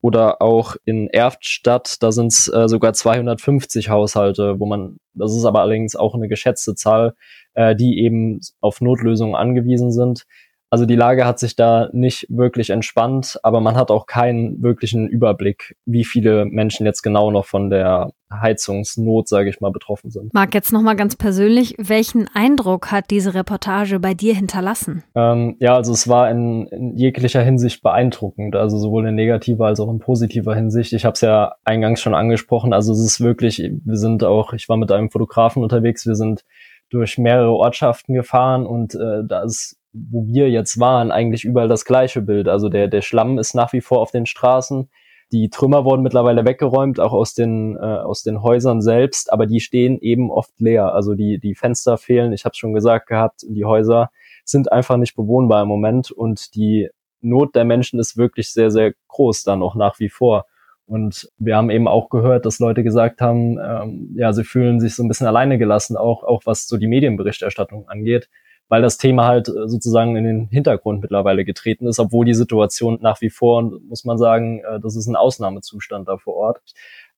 oder 0.03 0.43
auch 0.43 0.75
in 0.85 1.07
Erftstadt, 1.07 2.03
da 2.03 2.11
sind 2.11 2.33
es 2.33 2.49
äh, 2.53 2.69
sogar 2.69 2.93
250 2.93 3.89
Haushalte, 3.89 4.59
wo 4.59 4.67
man, 4.67 4.99
das 5.15 5.35
ist 5.35 5.45
aber 5.45 5.61
allerdings 5.61 5.95
auch 5.95 6.15
eine 6.15 6.29
geschätzte 6.29 6.75
Zahl, 6.75 7.15
äh, 7.55 7.77
die 7.77 8.01
eben 8.01 8.41
auf 8.61 8.81
Notlösungen 8.81 9.37
angewiesen 9.37 9.93
sind. 9.93 10.25
Also 10.73 10.87
die 10.87 10.97
Lage 10.97 11.27
hat 11.27 11.39
sich 11.39 11.55
da 11.55 11.91
nicht 11.93 12.27
wirklich 12.31 12.71
entspannt, 12.71 13.39
aber 13.43 13.61
man 13.61 13.77
hat 13.77 13.91
auch 13.91 14.07
keinen 14.07 14.63
wirklichen 14.63 15.07
Überblick, 15.07 15.77
wie 15.85 16.03
viele 16.03 16.47
Menschen 16.47 16.87
jetzt 16.87 17.03
genau 17.03 17.31
noch 17.31 17.45
von 17.45 17.69
der 17.69 18.13
Heizungsnot, 18.33 19.29
sage 19.29 19.51
ich 19.51 19.61
mal, 19.61 19.71
betroffen 19.71 20.11
sind. 20.11 20.33
Marc, 20.33 20.55
jetzt 20.55 20.73
nochmal 20.73 20.97
ganz 20.97 21.15
persönlich, 21.15 21.75
welchen 21.77 22.27
Eindruck 22.33 22.91
hat 22.91 23.11
diese 23.11 23.35
Reportage 23.35 24.01
bei 24.01 24.15
dir 24.15 24.35
hinterlassen? 24.35 25.05
Ähm, 25.15 25.57
ja, 25.61 25.75
also 25.75 25.93
es 25.93 26.09
war 26.09 26.31
in, 26.31 26.67
in, 26.69 26.97
jeglicher 26.97 27.43
Hinsicht 27.43 27.83
beeindruckend, 27.83 28.57
also 28.57 28.79
sowohl 28.79 29.07
in 29.09 29.15
negativer 29.15 29.67
als 29.67 29.79
auch 29.79 29.91
in 29.91 29.99
positiver 29.99 30.55
Hinsicht. 30.55 30.95
Ich 30.95 31.05
habe 31.05 31.13
es 31.13 31.21
ja 31.21 31.55
eingangs 31.67 32.01
schon 32.01 32.15
angesprochen, 32.15 32.73
also 32.73 32.95
es 32.95 33.01
ist 33.01 33.21
wirklich, 33.21 33.59
wir 33.59 33.97
sind 33.99 34.25
auch, 34.25 34.55
ich 34.55 34.71
war 34.71 34.79
mit 34.79 34.91
einem 34.91 35.11
Fotografen 35.11 35.63
unterwegs, 35.63 36.07
wir 36.07 36.15
sind 36.15 36.47
durch 36.89 37.19
mehrere 37.19 37.53
Ortschaften 37.53 38.15
gefahren 38.15 38.65
und 38.65 38.95
äh, 38.95 39.23
da 39.23 39.43
ist 39.43 39.77
wo 39.93 40.27
wir 40.27 40.51
jetzt 40.51 40.81
waren, 40.81 41.11
eigentlich 41.11 41.45
überall 41.45 41.69
das 41.69 41.85
gleiche 41.85 42.23
Bild. 42.23 42.49
Also 42.49 42.69
der, 42.69 42.89
der 42.89 43.03
Schlamm 43.03 43.39
ist 43.39 43.55
nach 43.55 43.73
wie 43.73 43.81
vor 43.81 44.01
auf 44.01 44.11
den 44.11 44.27
Straßen. 44.27 44.89
Die 45.33 45.49
Trümmer 45.49 45.85
wurden 45.85 46.03
mittlerweile 46.03 46.45
weggeräumt, 46.45 47.01
auch 47.01 47.13
aus 47.13 47.35
den, 47.35 47.77
äh, 47.77 47.81
aus 47.81 48.23
den 48.23 48.43
Häusern 48.43 48.83
selbst, 48.83 49.33
aber 49.33 49.47
die 49.47 49.61
stehen 49.61 49.99
eben 50.01 50.31
oft 50.31 50.53
leer. 50.61 50.95
Also 50.95 51.15
die, 51.15 51.39
die 51.39 51.55
Fenster 51.55 51.97
fehlen, 51.97 52.33
ich 52.33 52.45
habe 52.45 52.55
schon 52.55 52.75
gesagt 52.75 53.07
gehabt, 53.07 53.43
die 53.49 53.65
Häuser 53.65 54.11
sind 54.45 54.71
einfach 54.71 54.97
nicht 54.97 55.15
bewohnbar 55.15 55.63
im 55.63 55.69
Moment 55.69 56.11
und 56.11 56.55
die 56.55 56.89
Not 57.21 57.55
der 57.55 57.65
Menschen 57.65 58.01
ist 58.01 58.17
wirklich 58.17 58.53
sehr, 58.53 58.71
sehr 58.71 58.95
groß 59.09 59.45
dann 59.45 59.63
auch 59.63 59.75
nach 59.75 60.01
wie 60.01 60.09
vor. 60.09 60.47
Und 60.87 61.31
wir 61.39 61.57
haben 61.57 61.71
eben 61.71 61.87
auch 61.87 62.11
gehört, 62.11 62.45
dass 62.45 62.59
Leute 62.59 62.83
gesagt 62.83 63.21
haben, 63.21 63.59
ähm, 63.59 64.15
ja, 64.17 64.33
sie 64.33 64.45
fühlen 64.45 64.81
sich 64.81 64.97
so 64.97 65.03
ein 65.03 65.09
bisschen 65.09 65.29
alleine 65.29 65.57
gelassen, 65.57 65.97
auch, 65.97 66.25
auch 66.25 66.43
was 66.45 66.67
so 66.67 66.77
die 66.77 66.89
Medienberichterstattung 66.89 67.89
angeht 67.89 68.29
weil 68.69 68.83
das 68.83 68.99
Thema 68.99 69.27
halt 69.27 69.49
äh, 69.49 69.69
sozusagen 69.69 70.17
in 70.17 70.25
den 70.25 70.49
Hintergrund 70.49 71.03
mittlerweile 71.03 71.45
getreten 71.45 71.87
ist, 71.87 71.99
obwohl 71.99 72.25
die 72.25 72.35
Situation 72.35 72.99
nach 73.03 73.21
wie 73.21 73.31
vor, 73.31 73.63
muss 73.63 74.05
man 74.05 74.19
sagen, 74.19 74.61
äh, 74.61 74.81
das 74.81 74.97
ist 74.97 75.07
ein 75.07 75.17
Ausnahmezustand 75.17 76.09
da 76.09 76.17
vor 76.17 76.35
Ort. 76.35 76.61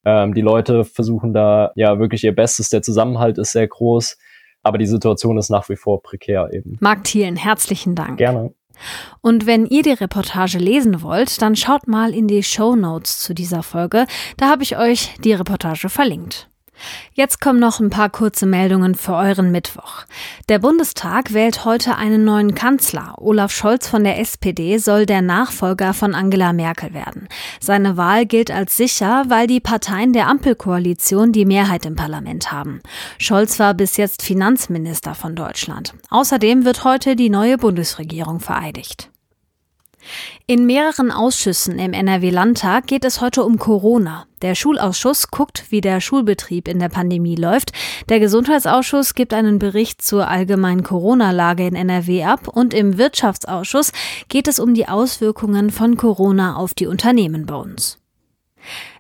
Ähm, 0.04 0.34
die 0.34 0.40
Leute 0.40 0.84
versuchen 0.84 1.32
da 1.32 1.72
ja 1.76 1.98
wirklich 1.98 2.24
ihr 2.24 2.34
Bestes, 2.34 2.68
der 2.68 2.82
Zusammenhalt 2.82 3.38
ist 3.38 3.52
sehr 3.52 3.68
groß, 3.68 4.18
aber 4.62 4.78
die 4.78 4.86
Situation 4.86 5.38
ist 5.38 5.50
nach 5.50 5.68
wie 5.68 5.76
vor 5.76 6.02
prekär 6.02 6.50
eben. 6.52 6.76
Marc 6.80 7.04
Thielen, 7.04 7.36
herzlichen 7.36 7.94
Dank. 7.94 8.18
Gerne. 8.18 8.52
Und 9.20 9.46
wenn 9.46 9.66
ihr 9.66 9.82
die 9.82 9.92
Reportage 9.92 10.58
lesen 10.58 11.02
wollt, 11.02 11.40
dann 11.40 11.56
schaut 11.56 11.86
mal 11.86 12.12
in 12.12 12.26
die 12.26 12.42
Show 12.42 12.74
Notes 12.74 13.20
zu 13.20 13.34
dieser 13.34 13.62
Folge. 13.62 14.06
Da 14.36 14.50
habe 14.50 14.62
ich 14.62 14.76
euch 14.76 15.14
die 15.20 15.32
Reportage 15.32 15.88
verlinkt. 15.88 16.48
Jetzt 17.12 17.40
kommen 17.40 17.60
noch 17.60 17.80
ein 17.80 17.90
paar 17.90 18.10
kurze 18.10 18.46
Meldungen 18.46 18.94
für 18.94 19.14
euren 19.14 19.50
Mittwoch. 19.50 20.04
Der 20.48 20.58
Bundestag 20.58 21.32
wählt 21.32 21.64
heute 21.64 21.96
einen 21.96 22.24
neuen 22.24 22.54
Kanzler. 22.54 23.14
Olaf 23.18 23.52
Scholz 23.52 23.88
von 23.88 24.04
der 24.04 24.18
SPD 24.18 24.78
soll 24.78 25.06
der 25.06 25.22
Nachfolger 25.22 25.94
von 25.94 26.14
Angela 26.14 26.52
Merkel 26.52 26.92
werden. 26.92 27.28
Seine 27.60 27.96
Wahl 27.96 28.26
gilt 28.26 28.50
als 28.50 28.76
sicher, 28.76 29.24
weil 29.28 29.46
die 29.46 29.60
Parteien 29.60 30.12
der 30.12 30.28
Ampelkoalition 30.28 31.32
die 31.32 31.44
Mehrheit 31.44 31.86
im 31.86 31.96
Parlament 31.96 32.52
haben. 32.52 32.80
Scholz 33.18 33.58
war 33.58 33.74
bis 33.74 33.96
jetzt 33.96 34.22
Finanzminister 34.22 35.14
von 35.14 35.34
Deutschland. 35.34 35.94
Außerdem 36.10 36.64
wird 36.64 36.84
heute 36.84 37.16
die 37.16 37.30
neue 37.30 37.58
Bundesregierung 37.58 38.40
vereidigt. 38.40 39.10
In 40.46 40.66
mehreren 40.66 41.10
Ausschüssen 41.10 41.78
im 41.78 41.92
NRW-Landtag 41.92 42.86
geht 42.86 43.04
es 43.04 43.20
heute 43.20 43.44
um 43.44 43.58
Corona. 43.58 44.26
Der 44.42 44.54
Schulausschuss 44.54 45.30
guckt, 45.30 45.64
wie 45.70 45.80
der 45.80 46.00
Schulbetrieb 46.00 46.68
in 46.68 46.78
der 46.78 46.90
Pandemie 46.90 47.36
läuft. 47.36 47.72
Der 48.08 48.20
Gesundheitsausschuss 48.20 49.14
gibt 49.14 49.32
einen 49.32 49.58
Bericht 49.58 50.02
zur 50.02 50.28
allgemeinen 50.28 50.82
Corona-Lage 50.82 51.66
in 51.66 51.74
NRW 51.74 52.24
ab. 52.24 52.48
Und 52.48 52.74
im 52.74 52.98
Wirtschaftsausschuss 52.98 53.92
geht 54.28 54.48
es 54.48 54.58
um 54.58 54.74
die 54.74 54.88
Auswirkungen 54.88 55.70
von 55.70 55.96
Corona 55.96 56.56
auf 56.56 56.74
die 56.74 56.86
Unternehmen 56.86 57.46
bei 57.46 57.56
uns. 57.56 57.98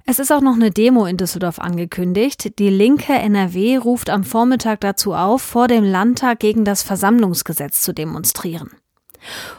Es 0.06 0.18
ist 0.18 0.32
auch 0.32 0.42
noch 0.42 0.54
eine 0.54 0.70
Demo 0.70 1.06
in 1.06 1.16
Düsseldorf 1.16 1.58
angekündigt. 1.58 2.58
Die 2.58 2.68
linke 2.68 3.14
NRW 3.14 3.78
ruft 3.78 4.10
am 4.10 4.24
Vormittag 4.24 4.80
dazu 4.80 5.14
auf, 5.14 5.40
vor 5.40 5.66
dem 5.66 5.84
Landtag 5.84 6.40
gegen 6.40 6.64
das 6.64 6.82
Versammlungsgesetz 6.82 7.80
zu 7.80 7.94
demonstrieren. 7.94 8.70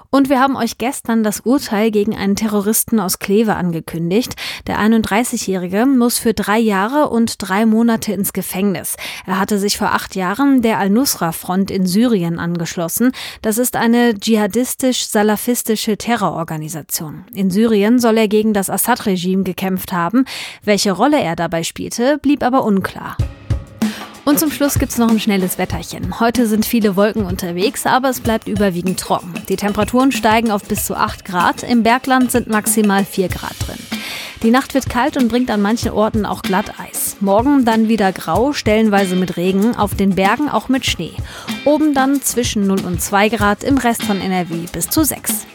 Und 0.10 0.30
wir 0.30 0.40
haben 0.40 0.56
euch 0.56 0.78
gestern 0.78 1.24
das 1.24 1.42
Urteil 1.42 1.92
gegen 1.92 2.16
einen 2.16 2.38
Terroristen 2.38 3.02
aus 3.02 3.20
Kleve 3.20 3.56
angekündigt. 3.56 4.36
Der 4.66 4.80
31-Jährige 4.80 5.86
muss 5.86 6.18
für 6.18 6.34
drei 6.34 6.58
Jahre 6.58 7.10
und 7.10 7.36
drei 7.40 7.66
Monate 7.66 8.14
ins 8.14 8.32
Gefängnis. 8.32 8.96
Er 9.26 9.40
hatte 9.40 9.60
sich 9.60 9.78
vor 9.78 9.92
acht 9.92 10.16
Jahren 10.16 10.62
der 10.62 10.80
Al-Nusra-Front 10.80 11.70
in 11.70 11.86
Syrien 11.86 12.40
angeschlossen. 12.40 13.12
Das 13.42 13.58
ist 13.58 13.76
eine 13.76 14.18
dschihadistisch-salafistische 14.18 15.98
Terrororganisation. 15.98 17.26
In 17.34 17.52
Syrien 17.52 18.00
soll 18.00 18.18
er 18.18 18.30
gegen 18.30 18.54
das 18.54 18.70
Assad-Regime 18.70 19.44
gekämpft 19.44 19.92
haben. 19.92 20.24
Welche 20.64 20.94
Rolle 20.94 21.20
er 21.20 21.36
dabei 21.36 21.64
spielte, 21.64 22.20
blieb 22.20 22.42
aber 22.42 22.64
unklar. 22.64 23.18
Und 24.26 24.40
zum 24.40 24.52
Schluss 24.52 24.80
gibt's 24.80 24.98
noch 24.98 25.10
ein 25.10 25.20
schnelles 25.20 25.60
Wetterchen. 25.60 26.20
Heute 26.20 26.48
sind 26.48 26.66
viele 26.66 26.96
Wolken 26.96 27.26
unterwegs, 27.26 27.86
aber 27.86 28.10
es 28.10 28.20
bleibt 28.20 28.48
überwiegend 28.48 29.00
trocken. 29.00 29.34
Die 29.48 29.56
Temperaturen 29.56 30.12
steigen 30.12 30.50
auf 30.50 30.64
bis 30.64 30.86
zu 30.86 30.96
8 30.96 31.24
Grad. 31.24 31.62
Im 31.62 31.84
Bergland 31.84 32.32
sind 32.32 32.48
maximal 32.48 33.06
4 33.06 33.30
Grad 33.30 33.56
drin. 33.66 33.78
Die 34.42 34.50
Nacht 34.50 34.74
wird 34.74 34.90
kalt 34.90 35.16
und 35.16 35.28
bringt 35.28 35.52
an 35.52 35.62
manchen 35.62 35.92
Orten 35.92 36.26
auch 36.26 36.42
Glatteis. 36.42 37.18
Morgen 37.20 37.66
dann 37.66 37.88
wieder 37.88 38.12
grau, 38.12 38.52
stellenweise 38.52 39.16
mit 39.16 39.38
Regen, 39.38 39.76
auf 39.76 39.94
den 39.94 40.16
Bergen 40.16 40.50
auch 40.50 40.70
mit 40.70 40.88
Schnee. 40.88 41.14
Oben 41.64 41.94
dann 41.94 42.22
zwischen 42.22 42.66
0 42.66 42.84
und 42.84 43.02
2 43.02 43.30
Grad, 43.30 43.64
im 43.64 43.78
Rest 43.78 44.04
von 44.04 44.20
NRW 44.20 44.66
bis 44.72 44.90
zu 44.90 45.04
6. 45.04 45.46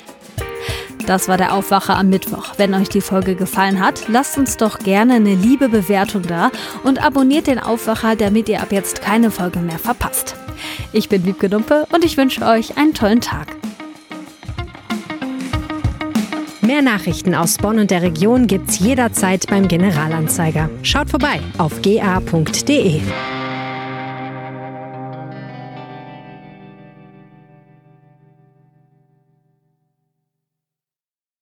Das 1.10 1.26
war 1.26 1.36
der 1.36 1.54
Aufwacher 1.54 1.96
am 1.96 2.08
Mittwoch. 2.08 2.52
Wenn 2.56 2.72
euch 2.72 2.88
die 2.88 3.00
Folge 3.00 3.34
gefallen 3.34 3.84
hat, 3.84 4.04
lasst 4.06 4.38
uns 4.38 4.56
doch 4.56 4.78
gerne 4.78 5.14
eine 5.14 5.34
liebe 5.34 5.68
Bewertung 5.68 6.22
da 6.22 6.52
und 6.84 7.02
abonniert 7.02 7.48
den 7.48 7.58
Aufwacher, 7.58 8.14
damit 8.14 8.48
ihr 8.48 8.62
ab 8.62 8.70
jetzt 8.70 9.02
keine 9.02 9.32
Folge 9.32 9.58
mehr 9.58 9.80
verpasst. 9.80 10.36
Ich 10.92 11.08
bin 11.08 11.26
Wiebke 11.26 11.48
Dumpe 11.48 11.88
und 11.92 12.04
ich 12.04 12.16
wünsche 12.16 12.46
euch 12.46 12.76
einen 12.76 12.94
tollen 12.94 13.20
Tag. 13.20 13.48
Mehr 16.60 16.80
Nachrichten 16.80 17.34
aus 17.34 17.56
Bonn 17.56 17.80
und 17.80 17.90
der 17.90 18.02
Region 18.02 18.46
gibt's 18.46 18.78
jederzeit 18.78 19.48
beim 19.48 19.66
Generalanzeiger. 19.66 20.70
Schaut 20.84 21.10
vorbei 21.10 21.40
auf 21.58 21.82
ga.de. 21.82 23.00